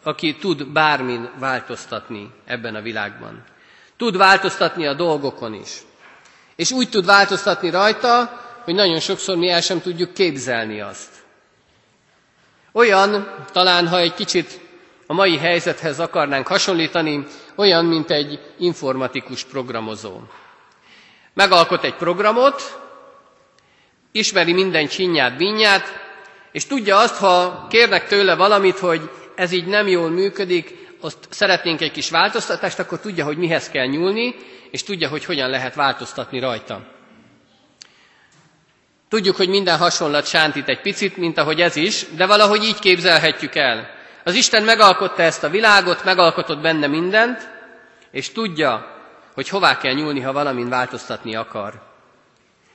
aki 0.03 0.35
tud 0.35 0.67
bármin 0.67 1.29
változtatni 1.39 2.31
ebben 2.45 2.75
a 2.75 2.81
világban. 2.81 3.43
Tud 3.97 4.17
változtatni 4.17 4.85
a 4.87 4.93
dolgokon 4.93 5.53
is. 5.53 5.77
És 6.55 6.71
úgy 6.71 6.89
tud 6.89 7.05
változtatni 7.05 7.69
rajta, 7.69 8.41
hogy 8.63 8.73
nagyon 8.75 8.99
sokszor 8.99 9.35
mi 9.35 9.49
el 9.49 9.61
sem 9.61 9.81
tudjuk 9.81 10.13
képzelni 10.13 10.81
azt. 10.81 11.09
Olyan, 12.71 13.35
talán 13.51 13.87
ha 13.87 13.99
egy 13.99 14.13
kicsit 14.13 14.59
a 15.07 15.13
mai 15.13 15.37
helyzethez 15.37 15.99
akarnánk 15.99 16.47
hasonlítani, 16.47 17.25
olyan, 17.55 17.85
mint 17.85 18.11
egy 18.11 18.39
informatikus 18.57 19.43
programozó. 19.43 20.19
Megalkot 21.37 21.83
egy 21.83 21.93
programot, 21.95 22.79
ismeri 24.11 24.53
minden 24.53 24.87
csinyát, 24.87 25.37
binyát, 25.37 25.85
és 26.51 26.65
tudja 26.65 26.97
azt, 26.97 27.15
ha 27.17 27.65
kérnek 27.69 28.07
tőle 28.07 28.35
valamit, 28.35 28.79
hogy 28.79 29.09
ez 29.35 29.51
így 29.51 29.65
nem 29.65 29.87
jól 29.87 30.09
működik, 30.09 30.73
azt 31.01 31.17
szeretnénk 31.29 31.81
egy 31.81 31.91
kis 31.91 32.09
változtatást, 32.09 32.79
akkor 32.79 32.99
tudja, 32.99 33.25
hogy 33.25 33.37
mihez 33.37 33.69
kell 33.69 33.85
nyúlni, 33.85 34.35
és 34.71 34.83
tudja, 34.83 35.09
hogy 35.09 35.25
hogyan 35.25 35.49
lehet 35.49 35.75
változtatni 35.75 36.39
rajta. 36.39 36.81
Tudjuk, 39.09 39.35
hogy 39.35 39.49
minden 39.49 39.77
hasonlat 39.77 40.27
sántít 40.27 40.67
egy 40.67 40.81
picit, 40.81 41.17
mint 41.17 41.37
ahogy 41.37 41.61
ez 41.61 41.75
is, 41.75 42.05
de 42.15 42.25
valahogy 42.25 42.63
így 42.63 42.79
képzelhetjük 42.79 43.55
el. 43.55 43.89
Az 44.23 44.35
Isten 44.35 44.63
megalkotta 44.63 45.21
ezt 45.21 45.43
a 45.43 45.49
világot, 45.49 46.03
megalkotott 46.03 46.59
benne 46.59 46.87
mindent, 46.87 47.49
és 48.11 48.31
tudja, 48.31 48.96
hogy 49.37 49.49
hová 49.49 49.77
kell 49.77 49.93
nyúlni, 49.93 50.19
ha 50.21 50.31
valamin 50.33 50.69
változtatni 50.69 51.35
akar. 51.35 51.81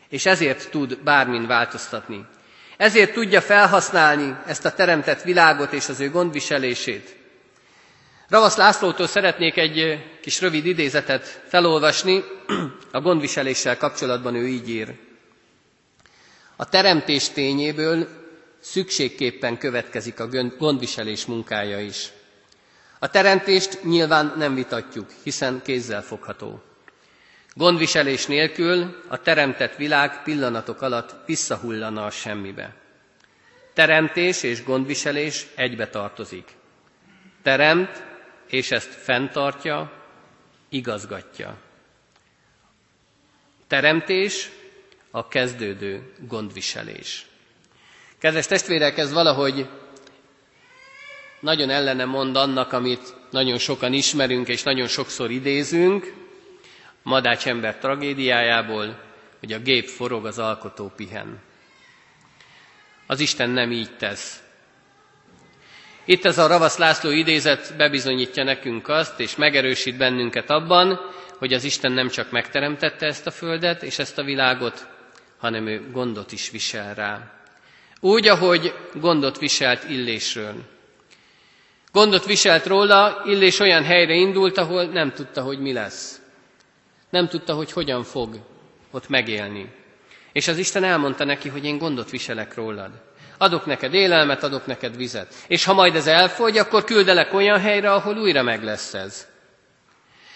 És 0.09 0.26
ezért 0.26 0.71
tud 0.71 0.99
bármin 1.04 1.47
változtatni. 1.47 2.25
Ezért 2.76 3.12
tudja 3.12 3.40
felhasználni 3.40 4.37
ezt 4.47 4.64
a 4.64 4.73
teremtett 4.73 5.23
világot 5.23 5.73
és 5.73 5.88
az 5.88 6.00
ő 6.00 6.11
gondviselését. 6.11 7.16
Ravasz 8.28 8.57
Lászlótól 8.57 9.07
szeretnék 9.07 9.57
egy 9.57 10.04
kis 10.21 10.40
rövid 10.40 10.66
idézetet 10.66 11.42
felolvasni, 11.49 12.25
a 12.92 13.00
gondviseléssel 13.00 13.76
kapcsolatban 13.76 14.35
ő 14.35 14.47
így 14.47 14.69
ír. 14.69 14.95
A 16.57 16.69
teremtés 16.69 17.28
tényéből 17.28 18.09
szükségképpen 18.61 19.59
következik 19.59 20.21
a 20.21 20.28
gondviselés 20.59 21.25
munkája 21.26 21.81
is. 21.81 22.09
A 23.02 23.09
teremtést 23.11 23.82
nyilván 23.85 24.32
nem 24.37 24.54
vitatjuk, 24.54 25.11
hiszen 25.23 25.62
kézzel 25.62 26.02
fogható. 26.02 26.62
Gondviselés 27.54 28.26
nélkül 28.26 29.02
a 29.09 29.21
teremtett 29.21 29.76
világ 29.76 30.23
pillanatok 30.23 30.82
alatt 30.82 31.14
visszahullana 31.26 32.04
a 32.04 32.11
semmibe. 32.11 32.75
Teremtés 33.73 34.42
és 34.42 34.64
gondviselés 34.64 35.47
egybe 35.54 35.88
tartozik. 35.88 36.50
Teremt, 37.42 38.02
és 38.49 38.71
ezt 38.71 38.94
fenntartja, 38.94 39.92
igazgatja. 40.68 41.56
Teremtés, 43.66 44.50
a 45.11 45.28
kezdődő 45.28 46.12
gondviselés. 46.28 47.26
Kedves 48.18 48.47
testvérek, 48.47 48.99
ez 48.99 49.12
valahogy 49.12 49.68
nagyon 51.42 51.70
ellene 51.70 52.04
mond 52.04 52.37
annak, 52.37 52.72
amit 52.72 53.14
nagyon 53.30 53.58
sokan 53.58 53.92
ismerünk 53.92 54.49
és 54.49 54.62
nagyon 54.62 54.87
sokszor 54.87 55.30
idézünk, 55.30 56.12
Madács 57.02 57.46
ember 57.46 57.76
tragédiájából, 57.78 58.99
hogy 59.40 59.52
a 59.52 59.58
gép 59.58 59.87
forog, 59.87 60.26
az 60.26 60.38
alkotó 60.38 60.92
pihen. 60.96 61.40
Az 63.06 63.20
Isten 63.20 63.50
nem 63.50 63.72
így 63.72 63.96
tesz. 63.96 64.42
Itt 66.04 66.25
ez 66.25 66.38
a 66.38 66.46
Ravasz 66.46 66.76
László 66.76 67.11
idézet 67.11 67.75
bebizonyítja 67.76 68.44
nekünk 68.44 68.88
azt, 68.88 69.20
és 69.20 69.37
megerősít 69.37 69.96
bennünket 69.96 70.50
abban, 70.50 71.00
hogy 71.38 71.52
az 71.52 71.64
Isten 71.64 71.92
nem 71.92 72.08
csak 72.08 72.30
megteremtette 72.30 73.06
ezt 73.06 73.26
a 73.26 73.30
földet 73.30 73.82
és 73.82 73.99
ezt 73.99 74.18
a 74.18 74.22
világot, 74.25 74.87
hanem 75.38 75.66
ő 75.66 75.90
gondot 75.90 76.32
is 76.32 76.50
visel 76.50 76.94
rá. 76.94 77.40
Úgy, 78.00 78.28
ahogy 78.28 78.75
gondot 78.94 79.38
viselt 79.38 79.88
Illésről. 79.88 80.54
Gondot 81.92 82.25
viselt 82.25 82.66
róla, 82.66 83.22
Illés 83.25 83.58
olyan 83.58 83.84
helyre 83.84 84.14
indult, 84.14 84.58
ahol 84.58 84.84
nem 84.84 85.12
tudta, 85.12 85.42
hogy 85.42 85.58
mi 85.58 85.72
lesz. 85.72 86.20
Nem 87.11 87.28
tudta, 87.28 87.54
hogy 87.54 87.72
hogyan 87.72 88.04
fog 88.04 88.37
ott 88.90 89.08
megélni. 89.08 89.75
És 90.32 90.49
az 90.49 90.58
Isten 90.58 90.84
elmondta 90.84 91.25
neki, 91.25 91.49
hogy 91.49 91.64
én 91.64 91.78
gondot 91.78 92.11
viselek 92.11 92.54
rólad. 92.54 92.90
Adok 93.38 93.66
neked 93.66 93.94
élelmet, 93.94 94.42
adok 94.42 94.66
neked 94.66 94.96
vizet. 94.96 95.34
És 95.46 95.64
ha 95.64 95.72
majd 95.72 95.94
ez 95.94 96.06
elfogy, 96.06 96.58
akkor 96.58 96.84
küldelek 96.84 97.32
olyan 97.32 97.61
helyre, 97.61 97.92
ahol 97.92 98.16
újra 98.16 98.42
meg 98.42 98.62
lesz 98.62 98.94
ez. 98.94 99.26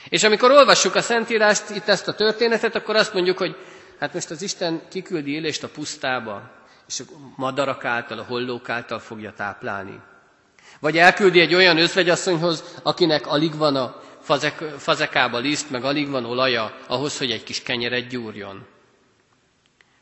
És 0.09 0.25
amikor 0.25 0.51
olvassuk 0.51 0.95
a 0.95 1.03
Szentírást, 1.03 1.71
itt 1.71 1.89
ezt 1.89 2.09
a 2.09 2.15
történetet, 2.15 2.75
akkor 2.75 2.97
azt 2.97 3.15
mondjuk, 3.15 3.39
hogy 3.39 3.57
hát 3.99 4.15
most 4.15 4.31
az 4.31 4.43
Isten 4.43 4.83
kiküldi 4.91 5.33
élést 5.33 5.63
a 5.63 5.69
pusztába, 5.69 6.51
és 6.89 7.01
a 7.01 7.05
madarak 7.37 7.85
által, 7.85 8.19
a 8.19 8.25
hollók 8.29 8.69
által 8.69 8.99
fogja 8.99 9.33
táplálni. 9.33 10.01
Vagy 10.81 10.99
elküldi 10.99 11.41
egy 11.41 11.55
olyan 11.55 11.77
özvegyasszonyhoz, 11.77 12.81
akinek 12.83 13.27
alig 13.27 13.57
van 13.57 13.77
a 13.77 14.01
fazek, 14.21 14.55
fazekába 14.79 15.39
liszt, 15.39 15.71
meg 15.71 15.85
alig 15.85 16.11
van 16.11 16.25
olaja 16.25 16.79
ahhoz, 16.87 17.19
hogy 17.19 17.31
egy 17.31 17.43
kis 17.43 17.63
kenyeret 17.63 18.09
gyúrjon. 18.09 18.67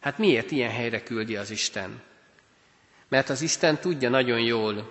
Hát 0.00 0.18
miért 0.18 0.50
ilyen 0.50 0.70
helyre 0.70 1.02
küldi 1.02 1.36
az 1.36 1.50
Isten? 1.50 2.02
Mert 3.08 3.28
az 3.28 3.42
Isten 3.42 3.78
tudja 3.80 4.08
nagyon 4.08 4.40
jól, 4.40 4.90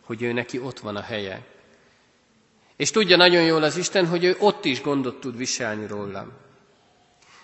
hogy 0.00 0.22
ő 0.22 0.32
neki 0.32 0.58
ott 0.58 0.78
van 0.78 0.96
a 0.96 1.00
helye. 1.02 1.40
És 2.76 2.90
tudja 2.90 3.16
nagyon 3.16 3.42
jól 3.42 3.62
az 3.62 3.76
Isten, 3.76 4.06
hogy 4.06 4.24
ő 4.24 4.36
ott 4.38 4.64
is 4.64 4.80
gondot 4.80 5.20
tud 5.20 5.36
viselni 5.36 5.86
rólam. 5.86 6.32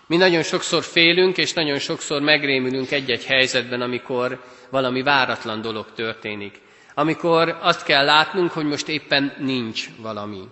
Mi 0.06 0.16
nagyon 0.16 0.42
sokszor 0.42 0.82
félünk, 0.82 1.36
és 1.36 1.52
nagyon 1.52 1.78
sokszor 1.78 2.22
megrémülünk 2.22 2.90
egy-egy 2.90 3.24
helyzetben, 3.24 3.80
amikor 3.80 4.42
valami 4.70 5.02
váratlan 5.02 5.60
dolog 5.60 5.92
történik. 5.92 6.60
Amikor 6.98 7.58
azt 7.60 7.84
kell 7.84 8.04
látnunk, 8.04 8.50
hogy 8.50 8.64
most 8.64 8.88
éppen 8.88 9.34
nincs 9.38 9.88
valami. 9.98 10.48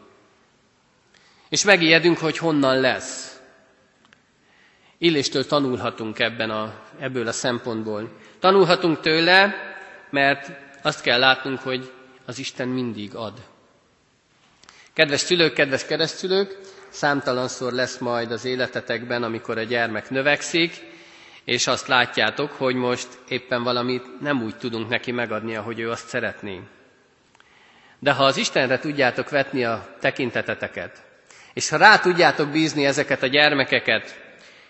És 1.48 1.64
megijedünk, 1.64 2.18
hogy 2.18 2.38
honnan 2.38 2.80
lesz. 2.80 3.40
Illéstől 4.98 5.46
tanulhatunk 5.46 6.18
ebben 6.18 6.50
a, 6.50 6.74
ebből 6.98 7.26
a 7.26 7.32
szempontból. 7.32 8.10
Tanulhatunk 8.38 9.00
tőle, 9.00 9.54
mert 10.10 10.50
azt 10.82 11.00
kell 11.00 11.18
látnunk, 11.18 11.58
hogy 11.60 11.92
az 12.26 12.38
Isten 12.38 12.68
mindig 12.68 13.14
ad. 13.14 13.32
Kedves 14.92 15.20
szülők, 15.20 15.52
kedves 15.52 15.86
keresztülők, 15.86 16.58
számtalanszor 16.88 17.72
lesz 17.72 17.98
majd 17.98 18.30
az 18.30 18.44
életetekben, 18.44 19.22
amikor 19.22 19.58
a 19.58 19.62
gyermek 19.62 20.10
növekszik, 20.10 20.93
és 21.44 21.66
azt 21.66 21.86
látjátok, 21.86 22.52
hogy 22.52 22.74
most 22.74 23.08
éppen 23.28 23.62
valamit 23.62 24.20
nem 24.20 24.42
úgy 24.42 24.56
tudunk 24.56 24.88
neki 24.88 25.12
megadni, 25.12 25.56
ahogy 25.56 25.78
ő 25.78 25.90
azt 25.90 26.08
szeretné. 26.08 26.60
De 27.98 28.12
ha 28.12 28.24
az 28.24 28.36
Istenre 28.36 28.78
tudjátok 28.78 29.30
vetni 29.30 29.64
a 29.64 29.96
tekinteteteket, 30.00 31.02
és 31.52 31.68
ha 31.68 31.76
rá 31.76 31.98
tudjátok 31.98 32.48
bízni 32.48 32.86
ezeket 32.86 33.22
a 33.22 33.26
gyermekeket, 33.26 34.22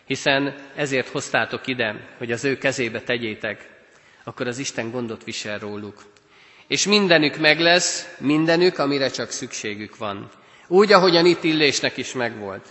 hiszen 0.06 0.54
ezért 0.76 1.08
hoztátok 1.08 1.66
ide, 1.66 2.08
hogy 2.18 2.32
az 2.32 2.44
ő 2.44 2.58
kezébe 2.58 3.00
tegyétek, 3.00 3.68
akkor 4.24 4.46
az 4.46 4.58
Isten 4.58 4.90
gondot 4.90 5.24
visel 5.24 5.58
róluk. 5.58 6.02
És 6.66 6.86
mindenük 6.86 7.36
meg 7.36 7.60
lesz, 7.60 8.14
mindenük, 8.18 8.78
amire 8.78 9.08
csak 9.08 9.30
szükségük 9.30 9.96
van. 9.96 10.30
Úgy, 10.66 10.92
ahogyan 10.92 11.26
itt 11.26 11.44
Illésnek 11.44 11.96
is 11.96 12.12
megvolt. 12.12 12.66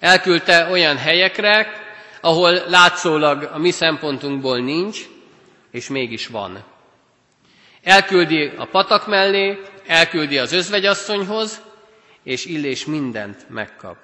Elküldte 0.00 0.68
olyan 0.70 0.96
helyekre, 0.96 1.85
ahol 2.26 2.52
látszólag 2.68 3.50
a 3.52 3.58
mi 3.58 3.70
szempontunkból 3.70 4.58
nincs, 4.58 5.00
és 5.70 5.88
mégis 5.88 6.26
van. 6.26 6.64
Elküldi 7.82 8.52
a 8.56 8.64
patak 8.64 9.06
mellé, 9.06 9.60
elküldi 9.86 10.38
az 10.38 10.52
özvegyasszonyhoz, 10.52 11.60
és 12.22 12.44
Illés 12.44 12.84
mindent 12.84 13.48
megkap. 13.48 13.96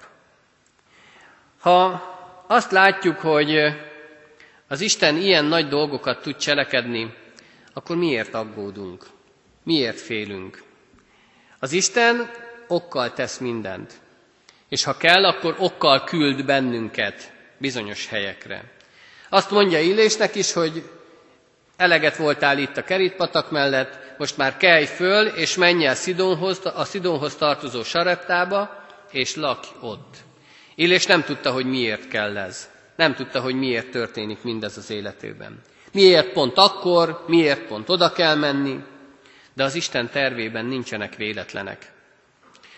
Ha 1.59 2.01
azt 2.47 2.71
látjuk, 2.71 3.19
hogy 3.19 3.59
az 4.67 4.81
Isten 4.81 5.17
ilyen 5.17 5.45
nagy 5.45 5.67
dolgokat 5.67 6.21
tud 6.21 6.35
cselekedni, 6.37 7.13
akkor 7.73 7.95
miért 7.95 8.33
aggódunk? 8.33 9.05
Miért 9.63 9.99
félünk? 9.99 10.63
Az 11.59 11.71
Isten 11.71 12.31
okkal 12.67 13.13
tesz 13.13 13.37
mindent. 13.37 13.93
És 14.69 14.83
ha 14.83 14.97
kell, 14.97 15.25
akkor 15.25 15.55
okkal 15.59 16.03
küld 16.03 16.45
bennünket 16.45 17.32
bizonyos 17.63 18.07
helyekre. 18.07 18.63
Azt 19.29 19.51
mondja 19.51 19.79
Illésnek 19.79 20.35
is, 20.35 20.53
hogy 20.53 20.89
eleget 21.77 22.15
voltál 22.15 22.57
itt 22.57 22.77
a 22.77 22.83
kerítpatak 22.83 23.51
mellett, 23.51 23.99
most 24.17 24.37
már 24.37 24.57
kelj 24.57 24.85
föl, 24.85 25.25
és 25.27 25.55
menj 25.55 25.85
el 25.85 25.95
Szidonhoz, 25.95 26.59
a 26.75 26.83
Szidonhoz 26.83 27.35
tartozó 27.35 27.83
sareptába, 27.83 28.85
és 29.11 29.35
lakj 29.35 29.67
ott. 29.81 30.15
Illés 30.75 31.05
nem 31.05 31.23
tudta, 31.23 31.51
hogy 31.51 31.65
miért 31.65 32.07
kell 32.07 32.37
ez. 32.37 32.69
Nem 32.95 33.13
tudta, 33.15 33.41
hogy 33.41 33.55
miért 33.55 33.89
történik 33.91 34.41
mindez 34.43 34.77
az 34.77 34.89
életében. 34.89 35.61
Miért 35.91 36.31
pont 36.31 36.57
akkor, 36.57 37.23
miért 37.27 37.61
pont 37.67 37.89
oda 37.89 38.11
kell 38.11 38.35
menni, 38.35 38.83
de 39.53 39.63
az 39.63 39.75
Isten 39.75 40.09
tervében 40.09 40.65
nincsenek 40.65 41.15
véletlenek. 41.15 41.91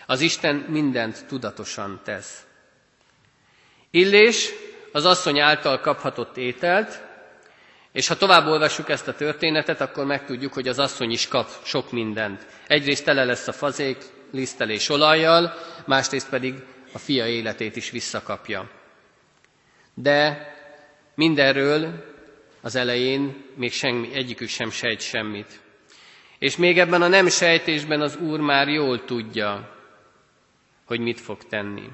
Az 0.06 0.20
Isten 0.20 0.54
mindent 0.68 1.24
tudatosan 1.28 2.00
tesz. 2.04 2.40
Illés 3.90 4.50
az 4.96 5.04
asszony 5.04 5.38
által 5.40 5.80
kaphatott 5.80 6.36
ételt, 6.36 7.00
és 7.92 8.08
ha 8.08 8.16
tovább 8.16 8.46
olvassuk 8.46 8.88
ezt 8.88 9.08
a 9.08 9.14
történetet, 9.14 9.80
akkor 9.80 10.04
megtudjuk, 10.04 10.52
hogy 10.52 10.68
az 10.68 10.78
asszony 10.78 11.10
is 11.10 11.28
kap 11.28 11.48
sok 11.64 11.92
mindent. 11.92 12.46
Egyrészt 12.66 13.04
tele 13.04 13.24
lesz 13.24 13.48
a 13.48 13.52
fazék 13.52 13.96
lisztelés 14.32 14.88
olajjal, 14.88 15.54
másrészt 15.86 16.28
pedig 16.28 16.54
a 16.92 16.98
fia 16.98 17.26
életét 17.26 17.76
is 17.76 17.90
visszakapja. 17.90 18.70
De 19.94 20.46
mindenről 21.14 22.04
az 22.62 22.74
elején 22.76 23.44
még 23.54 23.72
semmi, 23.72 24.14
egyikük 24.14 24.48
sem 24.48 24.70
sejt 24.70 25.00
semmit. 25.00 25.60
És 26.38 26.56
még 26.56 26.78
ebben 26.78 27.02
a 27.02 27.08
nem 27.08 27.28
sejtésben 27.28 28.00
az 28.00 28.16
Úr 28.16 28.40
már 28.40 28.68
jól 28.68 29.04
tudja, 29.04 29.74
hogy 30.86 31.00
mit 31.00 31.20
fog 31.20 31.44
tenni. 31.44 31.88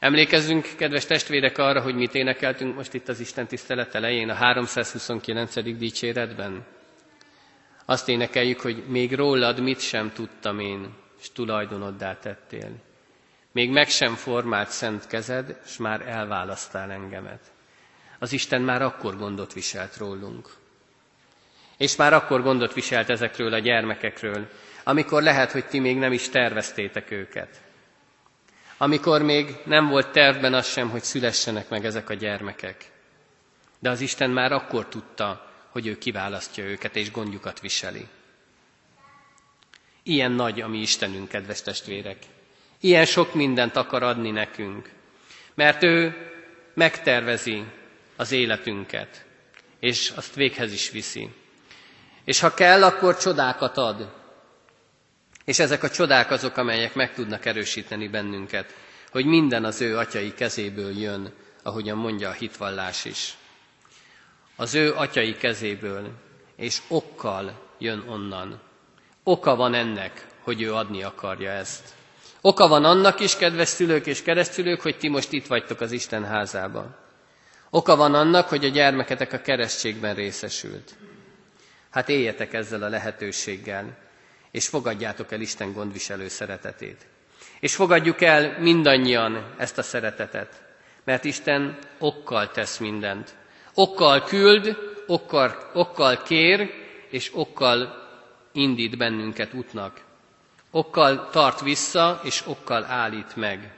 Emlékezzünk, 0.00 0.68
kedves 0.76 1.04
testvérek, 1.06 1.58
arra, 1.58 1.80
hogy 1.80 1.94
mit 1.94 2.14
énekeltünk 2.14 2.74
most 2.74 2.94
itt 2.94 3.08
az 3.08 3.20
Isten 3.20 3.46
tisztelet 3.46 3.94
elején, 3.94 4.28
a 4.28 4.34
329. 4.34 5.62
dicséretben. 5.78 6.64
Azt 7.84 8.08
énekeljük, 8.08 8.60
hogy 8.60 8.84
még 8.86 9.14
rólad 9.14 9.60
mit 9.60 9.80
sem 9.80 10.12
tudtam 10.12 10.58
én, 10.60 10.94
és 11.20 11.30
tulajdonoddá 11.32 12.18
tettél. 12.18 12.70
Még 13.52 13.70
meg 13.70 13.88
sem 13.88 14.14
formált 14.14 14.68
szent 14.70 15.06
kezed, 15.06 15.60
és 15.66 15.76
már 15.76 16.00
elválasztál 16.08 16.90
engemet. 16.90 17.40
Az 18.18 18.32
Isten 18.32 18.62
már 18.62 18.82
akkor 18.82 19.16
gondot 19.16 19.52
viselt 19.52 19.96
rólunk. 19.96 20.48
És 21.76 21.96
már 21.96 22.12
akkor 22.12 22.42
gondot 22.42 22.72
viselt 22.74 23.08
ezekről 23.10 23.52
a 23.52 23.58
gyermekekről, 23.58 24.46
amikor 24.84 25.22
lehet, 25.22 25.50
hogy 25.52 25.64
ti 25.66 25.78
még 25.78 25.96
nem 25.98 26.12
is 26.12 26.28
terveztétek 26.28 27.10
őket. 27.10 27.60
Amikor 28.82 29.22
még 29.22 29.56
nem 29.64 29.88
volt 29.88 30.12
tervben 30.12 30.54
az 30.54 30.66
sem, 30.66 30.90
hogy 30.90 31.02
szülessenek 31.02 31.68
meg 31.68 31.84
ezek 31.84 32.10
a 32.10 32.14
gyermekek. 32.14 32.90
De 33.78 33.90
az 33.90 34.00
Isten 34.00 34.30
már 34.30 34.52
akkor 34.52 34.88
tudta, 34.88 35.50
hogy 35.68 35.86
ő 35.86 35.98
kiválasztja 35.98 36.64
őket 36.64 36.96
és 36.96 37.10
gondjukat 37.10 37.60
viseli. 37.60 38.06
Ilyen 40.02 40.32
nagy 40.32 40.60
a 40.60 40.68
mi 40.68 40.78
Istenünk, 40.78 41.28
kedves 41.28 41.62
testvérek. 41.62 42.16
Ilyen 42.80 43.04
sok 43.04 43.34
mindent 43.34 43.76
akar 43.76 44.02
adni 44.02 44.30
nekünk, 44.30 44.90
mert 45.54 45.82
ő 45.82 46.16
megtervezi 46.74 47.64
az 48.16 48.32
életünket, 48.32 49.24
és 49.80 50.12
azt 50.16 50.34
véghez 50.34 50.72
is 50.72 50.90
viszi. 50.90 51.30
És 52.24 52.40
ha 52.40 52.54
kell, 52.54 52.84
akkor 52.84 53.16
csodákat 53.16 53.76
ad. 53.76 54.19
És 55.50 55.58
ezek 55.58 55.82
a 55.82 55.90
csodák 55.90 56.30
azok, 56.30 56.56
amelyek 56.56 56.94
meg 56.94 57.14
tudnak 57.14 57.44
erősíteni 57.44 58.08
bennünket, 58.08 58.74
hogy 59.10 59.24
minden 59.24 59.64
az 59.64 59.80
ő 59.80 59.96
atyai 59.98 60.34
kezéből 60.34 60.98
jön, 60.98 61.32
ahogyan 61.62 61.96
mondja 61.96 62.28
a 62.28 62.32
hitvallás 62.32 63.04
is. 63.04 63.36
Az 64.56 64.74
ő 64.74 64.92
atyai 64.94 65.36
kezéből, 65.36 66.10
és 66.56 66.80
okkal 66.88 67.66
jön 67.78 68.04
onnan. 68.08 68.60
Oka 69.22 69.56
van 69.56 69.74
ennek, 69.74 70.26
hogy 70.40 70.62
ő 70.62 70.74
adni 70.74 71.02
akarja 71.02 71.50
ezt. 71.50 71.94
Oka 72.40 72.68
van 72.68 72.84
annak 72.84 73.20
is, 73.20 73.36
kedves 73.36 73.68
szülők 73.68 74.06
és 74.06 74.22
keresztülők, 74.22 74.80
hogy 74.80 74.96
ti 74.98 75.08
most 75.08 75.32
itt 75.32 75.46
vagytok 75.46 75.80
az 75.80 75.92
Isten 75.92 76.24
házában. 76.24 76.96
Oka 77.70 77.96
van 77.96 78.14
annak, 78.14 78.48
hogy 78.48 78.64
a 78.64 78.68
gyermeketek 78.68 79.32
a 79.32 79.40
keresztségben 79.40 80.14
részesült. 80.14 80.94
Hát 81.90 82.08
éljetek 82.08 82.52
ezzel 82.52 82.82
a 82.82 82.88
lehetőséggel, 82.88 84.08
és 84.50 84.68
fogadjátok 84.68 85.32
el 85.32 85.40
Isten 85.40 85.72
gondviselő 85.72 86.28
szeretetét. 86.28 87.06
És 87.60 87.74
fogadjuk 87.74 88.20
el 88.20 88.56
mindannyian 88.60 89.54
ezt 89.56 89.78
a 89.78 89.82
szeretetet, 89.82 90.62
mert 91.04 91.24
Isten 91.24 91.78
okkal 91.98 92.50
tesz 92.50 92.78
mindent. 92.78 93.34
Okkal 93.74 94.22
küld, 94.24 94.76
okkal, 95.06 95.70
okkal 95.72 96.22
kér, 96.22 96.70
és 97.08 97.30
okkal 97.34 98.08
indít 98.52 98.96
bennünket 98.96 99.54
útnak. 99.54 100.00
Okkal 100.70 101.28
tart 101.30 101.60
vissza, 101.60 102.20
és 102.24 102.42
okkal 102.46 102.84
állít 102.84 103.36
meg. 103.36 103.72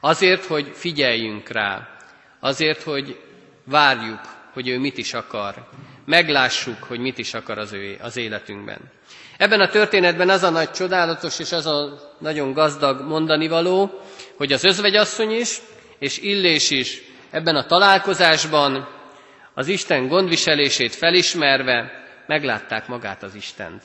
Azért, 0.00 0.44
hogy 0.44 0.70
figyeljünk 0.74 1.48
rá, 1.48 1.96
azért, 2.40 2.82
hogy 2.82 3.20
várjuk, 3.64 4.20
hogy 4.52 4.68
ő 4.68 4.78
mit 4.78 4.98
is 4.98 5.14
akar. 5.14 5.68
Meglássuk, 6.06 6.82
hogy 6.82 6.98
mit 6.98 7.18
is 7.18 7.34
akar 7.34 7.58
az 7.58 7.72
ő 7.72 7.98
az 8.02 8.16
életünkben. 8.16 8.78
Ebben 9.38 9.60
a 9.60 9.68
történetben 9.68 10.28
az 10.30 10.42
a 10.42 10.50
nagy 10.50 10.70
csodálatos 10.70 11.38
és 11.38 11.52
az 11.52 11.66
a 11.66 11.98
nagyon 12.18 12.52
gazdag 12.52 13.00
mondani 13.00 13.48
való, 13.48 14.00
hogy 14.36 14.52
az 14.52 14.64
özvegyasszony 14.64 15.30
is, 15.30 15.58
és 15.98 16.18
Illés 16.18 16.70
is 16.70 17.02
ebben 17.30 17.56
a 17.56 17.66
találkozásban 17.66 18.88
az 19.54 19.68
Isten 19.68 20.08
gondviselését 20.08 20.94
felismerve 20.94 21.90
meglátták 22.26 22.86
magát 22.86 23.22
az 23.22 23.34
Istent. 23.34 23.84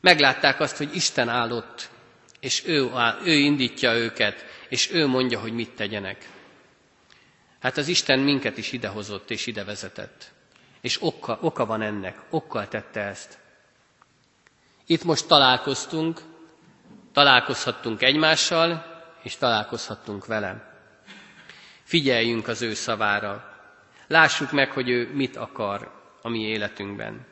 Meglátták 0.00 0.60
azt, 0.60 0.76
hogy 0.76 0.94
Isten 0.94 1.28
állott, 1.28 1.88
és 2.40 2.62
ő, 2.66 2.90
ő 3.24 3.32
indítja 3.32 3.94
őket, 3.94 4.44
és 4.68 4.90
ő 4.92 5.06
mondja, 5.06 5.38
hogy 5.40 5.52
mit 5.52 5.70
tegyenek. 5.70 6.28
Hát 7.60 7.76
az 7.76 7.88
Isten 7.88 8.18
minket 8.18 8.58
is 8.58 8.72
idehozott 8.72 9.30
és 9.30 9.46
ide 9.46 9.64
vezetett. 9.64 10.32
És 10.80 11.02
oka, 11.02 11.38
oka 11.40 11.66
van 11.66 11.82
ennek, 11.82 12.18
okkal 12.30 12.68
tette 12.68 13.00
ezt. 13.00 13.38
Itt 14.86 15.04
most 15.04 15.26
találkoztunk, 15.26 16.20
találkozhattunk 17.12 18.02
egymással, 18.02 18.84
és 19.22 19.36
találkozhattunk 19.36 20.26
vele. 20.26 20.74
Figyeljünk 21.82 22.48
az 22.48 22.62
ő 22.62 22.74
szavára. 22.74 23.58
Lássuk 24.06 24.52
meg, 24.52 24.70
hogy 24.70 24.88
ő 24.88 25.10
mit 25.14 25.36
akar 25.36 25.92
a 26.22 26.28
mi 26.28 26.40
életünkben. 26.40 27.26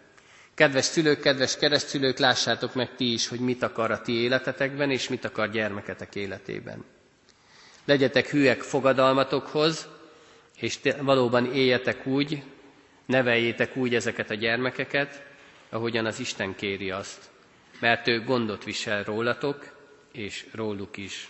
Kedves 0.55 0.85
szülők, 0.85 1.21
kedves 1.21 1.57
keresztülők, 1.57 2.19
lássátok 2.19 2.75
meg 2.75 2.95
ti 2.97 3.12
is, 3.12 3.29
hogy 3.29 3.41
mit 3.41 3.62
akar 3.62 3.91
a 3.91 4.01
ti 4.01 4.12
életetekben, 4.12 4.91
és 4.91 5.09
mit 5.09 5.25
akar 5.25 5.51
gyermeketek 5.51 6.14
életében. 6.14 6.85
Legyetek 7.85 8.27
hűek 8.27 8.61
fogadalmatokhoz, 8.61 9.88
és 10.61 10.79
valóban 11.01 11.53
éljetek 11.53 12.07
úgy, 12.07 12.42
neveljétek 13.07 13.77
úgy 13.77 13.94
ezeket 13.94 14.31
a 14.31 14.35
gyermekeket, 14.35 15.23
ahogyan 15.68 16.07
az 16.07 16.21
Isten 16.21 16.55
kéri 16.55 16.90
azt 16.90 17.31
mert 17.79 18.09
ő 18.09 18.25
gondot 18.25 18.64
visel 18.64 19.03
rólatok, 19.03 19.77
és 20.12 20.47
róluk 20.53 20.97
is. 20.97 21.29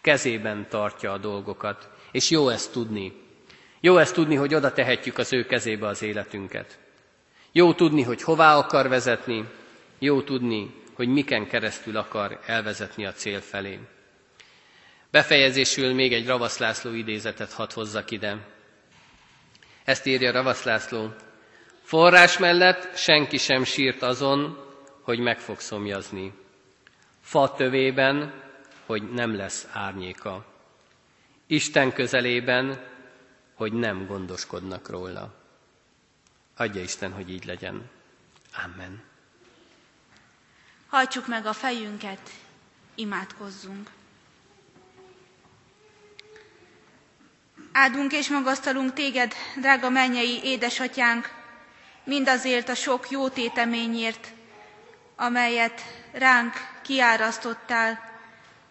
Kezében 0.00 0.66
tartja 0.68 1.12
a 1.12 1.18
dolgokat, 1.18 1.88
és 2.12 2.30
jó 2.30 2.48
ezt 2.48 2.72
tudni. 2.72 3.12
Jó 3.80 3.96
ezt 3.96 4.14
tudni, 4.14 4.34
hogy 4.34 4.54
oda 4.54 4.72
tehetjük 4.72 5.18
az 5.18 5.32
ő 5.32 5.46
kezébe 5.46 5.86
az 5.86 6.02
életünket. 6.02 6.78
Jó 7.52 7.74
tudni, 7.74 8.02
hogy 8.02 8.22
hová 8.22 8.56
akar 8.56 8.88
vezetni, 8.88 9.44
jó 9.98 10.22
tudni, 10.22 10.74
hogy 10.92 11.08
miken 11.08 11.46
keresztül 11.46 11.96
akar 11.96 12.40
elvezetni 12.46 13.06
a 13.06 13.12
cél 13.12 13.40
felé. 13.40 13.78
Befejezésül 15.10 15.94
még 15.94 16.12
egy 16.12 16.26
Ravasz 16.26 16.58
László 16.58 16.92
idézetet 16.92 17.52
hadd 17.52 17.72
hozzak 17.74 18.10
ide. 18.10 18.46
Ezt 19.88 20.06
írja 20.06 20.32
Ravasz 20.32 20.62
László. 20.62 21.12
Forrás 21.82 22.38
mellett 22.38 22.96
senki 22.96 23.36
sem 23.36 23.64
sírt 23.64 24.02
azon, 24.02 24.58
hogy 25.02 25.18
meg 25.18 25.38
fog 25.38 25.60
szomjazni. 25.60 26.32
Fa 27.20 27.52
tövében 27.52 28.32
hogy 28.86 29.10
nem 29.12 29.36
lesz 29.36 29.66
árnyéka. 29.72 30.44
Isten 31.46 31.92
közelében, 31.92 32.84
hogy 33.54 33.72
nem 33.72 34.06
gondoskodnak 34.06 34.88
róla. 34.88 35.34
Adja 36.56 36.82
Isten, 36.82 37.12
hogy 37.12 37.30
így 37.30 37.44
legyen. 37.44 37.90
Amen. 38.64 39.02
Hajtsuk 40.88 41.26
meg 41.26 41.46
a 41.46 41.52
fejünket, 41.52 42.30
imádkozzunk. 42.94 43.90
Áldunk 47.72 48.12
és 48.12 48.28
magasztalunk 48.28 48.92
téged, 48.92 49.34
drága 49.56 49.88
mennyei 49.88 50.40
édesatyánk, 50.44 51.30
mindazért 52.04 52.68
a 52.68 52.74
sok 52.74 53.10
jó 53.10 53.28
téteményért, 53.28 54.28
amelyet 55.16 55.80
ránk 56.12 56.52
kiárasztottál 56.82 58.00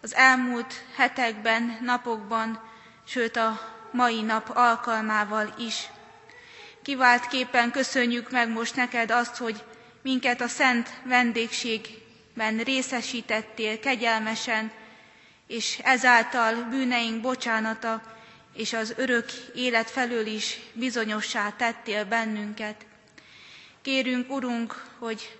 az 0.02 0.14
elmúlt 0.14 0.84
hetekben, 0.96 1.78
napokban, 1.82 2.60
sőt 3.06 3.36
a 3.36 3.60
mai 3.90 4.22
nap 4.22 4.50
alkalmával 4.54 5.54
is. 5.58 5.88
Kiváltképpen 6.82 7.70
köszönjük 7.70 8.30
meg 8.30 8.48
most 8.48 8.76
neked 8.76 9.10
azt, 9.10 9.36
hogy 9.36 9.64
minket 10.02 10.40
a 10.40 10.48
szent 10.48 10.88
vendégségben 11.04 12.58
részesítettél 12.58 13.80
kegyelmesen, 13.80 14.70
és 15.46 15.78
ezáltal 15.84 16.54
bűneink 16.70 17.20
bocsánata 17.20 18.02
és 18.52 18.72
az 18.72 18.94
örök 18.96 19.30
élet 19.54 19.90
felől 19.90 20.26
is 20.26 20.58
bizonyossá 20.72 21.52
tettél 21.56 22.04
bennünket. 22.04 22.86
Kérünk, 23.82 24.30
Urunk, 24.30 24.84
hogy 24.98 25.38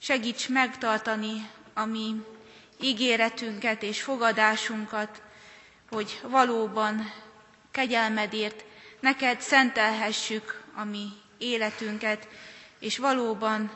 segíts 0.00 0.48
megtartani 0.48 1.50
a 1.74 1.84
mi 1.84 2.14
ígéretünket 2.80 3.82
és 3.82 4.02
fogadásunkat, 4.02 5.22
hogy 5.90 6.20
valóban 6.22 7.12
kegyelmedért 7.70 8.64
neked 9.00 9.40
szentelhessük 9.40 10.62
a 10.74 10.84
mi 10.84 11.06
életünket, 11.38 12.28
és 12.78 12.98
valóban 12.98 13.70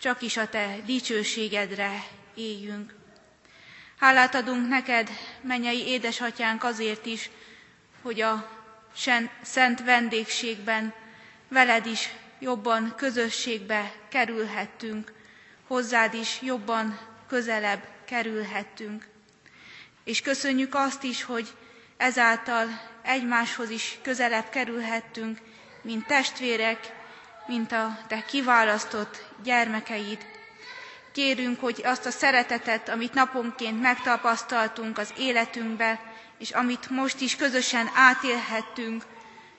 csak 0.00 0.22
is 0.22 0.36
a 0.36 0.48
te 0.48 0.76
dicsőségedre 0.86 2.04
éljünk. 2.34 2.94
Hálát 3.98 4.34
adunk 4.34 4.68
neked, 4.68 5.08
mennyei 5.40 5.86
édesatyánk 5.86 6.64
azért 6.64 7.06
is, 7.06 7.30
hogy 8.02 8.20
a 8.20 8.48
szent 9.42 9.84
vendégségben 9.84 10.94
veled 11.48 11.86
is 11.86 12.10
jobban 12.38 12.94
közösségbe 12.96 13.92
kerülhettünk, 14.08 15.12
hozzád 15.66 16.14
is 16.14 16.38
jobban 16.42 16.98
közelebb 17.28 17.82
kerülhettünk. 18.04 19.06
És 20.04 20.20
köszönjük 20.20 20.74
azt 20.74 21.02
is, 21.02 21.22
hogy 21.24 21.48
ezáltal 21.96 22.68
egymáshoz 23.02 23.70
is 23.70 23.98
közelebb 24.02 24.48
kerülhettünk, 24.48 25.38
mint 25.82 26.06
testvérek, 26.06 26.92
mint 27.46 27.72
a 27.72 27.98
te 28.06 28.24
kiválasztott 28.24 29.24
gyermekeid. 29.42 30.18
Kérünk, 31.12 31.60
hogy 31.60 31.80
azt 31.84 32.06
a 32.06 32.10
szeretetet, 32.10 32.88
amit 32.88 33.14
naponként 33.14 33.80
megtapasztaltunk 33.80 34.98
az 34.98 35.12
életünkbe, 35.18 36.11
és 36.42 36.50
amit 36.50 36.90
most 36.90 37.20
is 37.20 37.36
közösen 37.36 37.90
átélhettünk, 37.94 39.04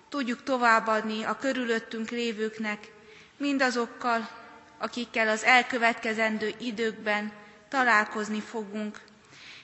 tudjuk 0.10 0.44
továbbadni 0.44 1.24
a 1.24 1.38
körülöttünk 1.38 2.10
lévőknek, 2.10 2.92
mindazokkal, 3.38 4.30
akikkel 4.78 5.28
az 5.28 5.44
elkövetkezendő 5.44 6.54
időkben 6.60 7.32
találkozni 7.70 8.40
fogunk. 8.40 9.02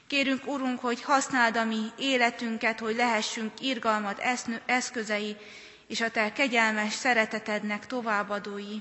Kérünk, 0.07 0.47
Urunk, 0.47 0.79
hogy 0.79 1.01
használd 1.01 1.57
a 1.57 1.63
mi 1.63 1.85
életünket, 1.97 2.79
hogy 2.79 2.95
lehessünk 2.95 3.51
irgalmat 3.61 4.23
eszközei, 4.65 5.35
és 5.87 6.01
a 6.01 6.11
Te 6.11 6.31
kegyelmes 6.31 6.93
szeretetednek 6.93 7.87
továbbadói. 7.87 8.77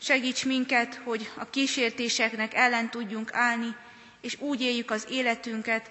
Segíts 0.00 0.44
minket, 0.44 1.00
hogy 1.04 1.30
a 1.36 1.50
kísértéseknek 1.50 2.54
ellen 2.54 2.90
tudjunk 2.90 3.34
állni, 3.34 3.76
és 4.20 4.36
úgy 4.40 4.60
éljük 4.60 4.90
az 4.90 5.06
életünket, 5.10 5.90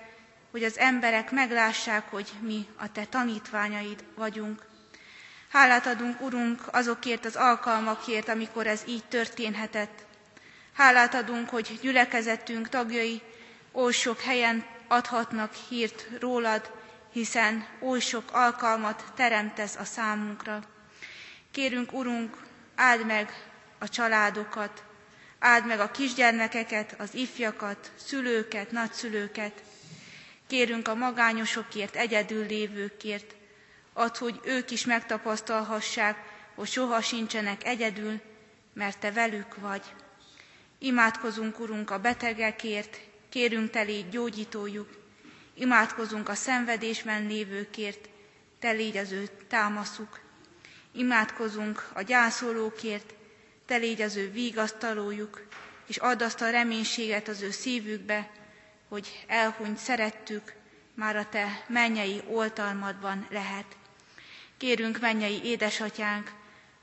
hogy 0.54 0.64
az 0.64 0.78
emberek 0.78 1.32
meglássák, 1.32 2.10
hogy 2.10 2.32
mi 2.42 2.68
a 2.78 2.92
Te 2.92 3.06
tanítványaid 3.06 4.04
vagyunk. 4.16 4.66
Hálát 5.50 5.86
adunk, 5.86 6.22
Urunk, 6.22 6.62
azokért 6.72 7.26
az 7.26 7.36
alkalmakért, 7.36 8.30
amikor 8.30 8.68
ez 8.68 8.84
így 8.88 9.04
történhetett. 9.04 10.06
Hálát 10.74 11.14
adunk, 11.14 11.50
hogy 11.50 11.80
gyülekezetünk 11.82 12.70
tagjai 12.70 13.22
oly 13.72 13.92
sok 13.92 14.20
helyen 14.20 14.66
adhatnak 14.88 15.54
hírt 15.70 16.08
rólad, 16.20 16.72
hiszen 17.12 17.68
oly 17.82 18.00
sok 18.00 18.32
alkalmat 18.32 19.04
teremtesz 19.16 19.76
a 19.76 19.84
számunkra. 19.84 20.64
Kérünk, 21.52 21.94
Urunk, 21.94 22.38
áld 22.76 23.06
meg 23.06 23.34
a 23.80 23.90
családokat, 23.90 24.84
áld 25.40 25.66
meg 25.66 25.80
a 25.80 25.92
kisgyermekeket, 25.92 26.96
az 26.98 27.14
ifjakat, 27.14 27.92
szülőket, 27.96 28.72
nagyszülőket. 28.72 29.64
Kérünk 30.54 30.88
a 30.88 30.96
magányosokért, 30.96 31.96
egyedül 31.96 32.46
lévőkért, 32.46 33.36
add, 33.94 34.18
hogy 34.18 34.40
ők 34.44 34.72
is 34.72 34.86
megtapasztalhassák, 34.86 36.18
hogy 36.56 36.68
soha 36.68 37.02
sincsenek 37.02 37.66
egyedül, 37.66 38.20
mert 38.74 39.00
Te 39.00 39.12
velük 39.12 39.56
vagy. 39.56 39.82
Imádkozunk, 40.80 41.60
Urunk, 41.60 41.90
a 41.92 42.00
betegekért, 42.00 43.00
kérünk 43.30 43.70
Te 43.70 43.82
légy 43.82 44.10
gyógyítójuk, 44.10 44.90
imádkozunk 45.54 46.30
a 46.30 46.36
szenvedésben 46.36 47.28
lévőkért, 47.28 48.10
Te 48.60 48.72
légy 48.72 48.98
az 48.98 49.12
ő 49.12 49.28
támaszuk. 49.48 50.20
Imádkozunk 50.92 51.90
a 51.94 52.02
gyászolókért, 52.02 53.14
Te 53.66 53.76
légy 53.76 54.02
az 54.02 54.16
ő 54.16 54.32
vigasztalójuk, 54.32 55.48
és 55.88 55.98
add 55.98 56.24
azt 56.24 56.42
a 56.42 56.50
reménységet 56.50 57.28
az 57.28 57.42
ő 57.42 57.52
szívükbe, 57.52 58.42
hogy 58.94 59.24
elhunyt 59.28 59.78
szerettük, 59.78 60.54
már 60.94 61.16
a 61.16 61.30
Te 61.30 61.64
mennyei 61.68 62.22
oltalmadban 62.28 63.28
lehet. 63.30 63.66
Kérünk, 64.58 65.00
mennyei 65.00 65.44
édesatyánk, 65.44 66.32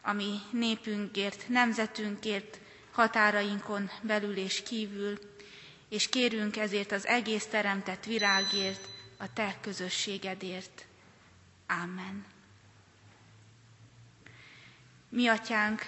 ami 0.02 0.38
népünkért, 0.50 1.48
nemzetünkért, 1.48 2.58
határainkon 2.92 3.90
belül 4.02 4.36
és 4.36 4.62
kívül, 4.62 5.18
és 5.88 6.08
kérünk 6.08 6.56
ezért 6.56 6.92
az 6.92 7.06
egész 7.06 7.46
teremtett 7.46 8.04
virágért, 8.04 8.88
a 9.18 9.32
Te 9.32 9.56
közösségedért. 9.60 10.84
Amen. 11.82 12.24
Mi 15.08 15.28
atyánk, 15.28 15.86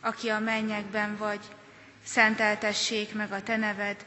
aki 0.00 0.28
a 0.28 0.38
mennyekben 0.38 1.16
vagy, 1.16 1.44
szenteltessék 2.04 3.14
meg 3.14 3.32
a 3.32 3.42
Te 3.42 3.56
neved, 3.56 4.06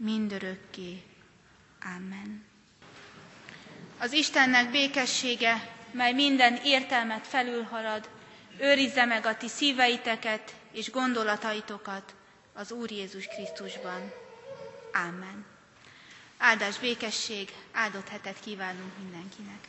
mindörökké. 0.00 1.02
Amen. 1.96 2.44
Az 3.98 4.12
Istennek 4.12 4.70
békessége, 4.70 5.68
mely 5.90 6.12
minden 6.12 6.56
értelmet 6.64 7.26
felülhalad, 7.26 8.08
őrizze 8.58 9.04
meg 9.04 9.26
a 9.26 9.36
ti 9.36 9.48
szíveiteket 9.48 10.54
és 10.72 10.90
gondolataitokat 10.90 12.14
az 12.52 12.72
Úr 12.72 12.90
Jézus 12.90 13.26
Krisztusban. 13.26 14.12
Amen. 14.92 15.44
Áldás 16.38 16.78
békesség, 16.78 17.52
áldott 17.72 18.08
hetet 18.08 18.40
kívánunk 18.40 18.92
mindenkinek. 18.98 19.68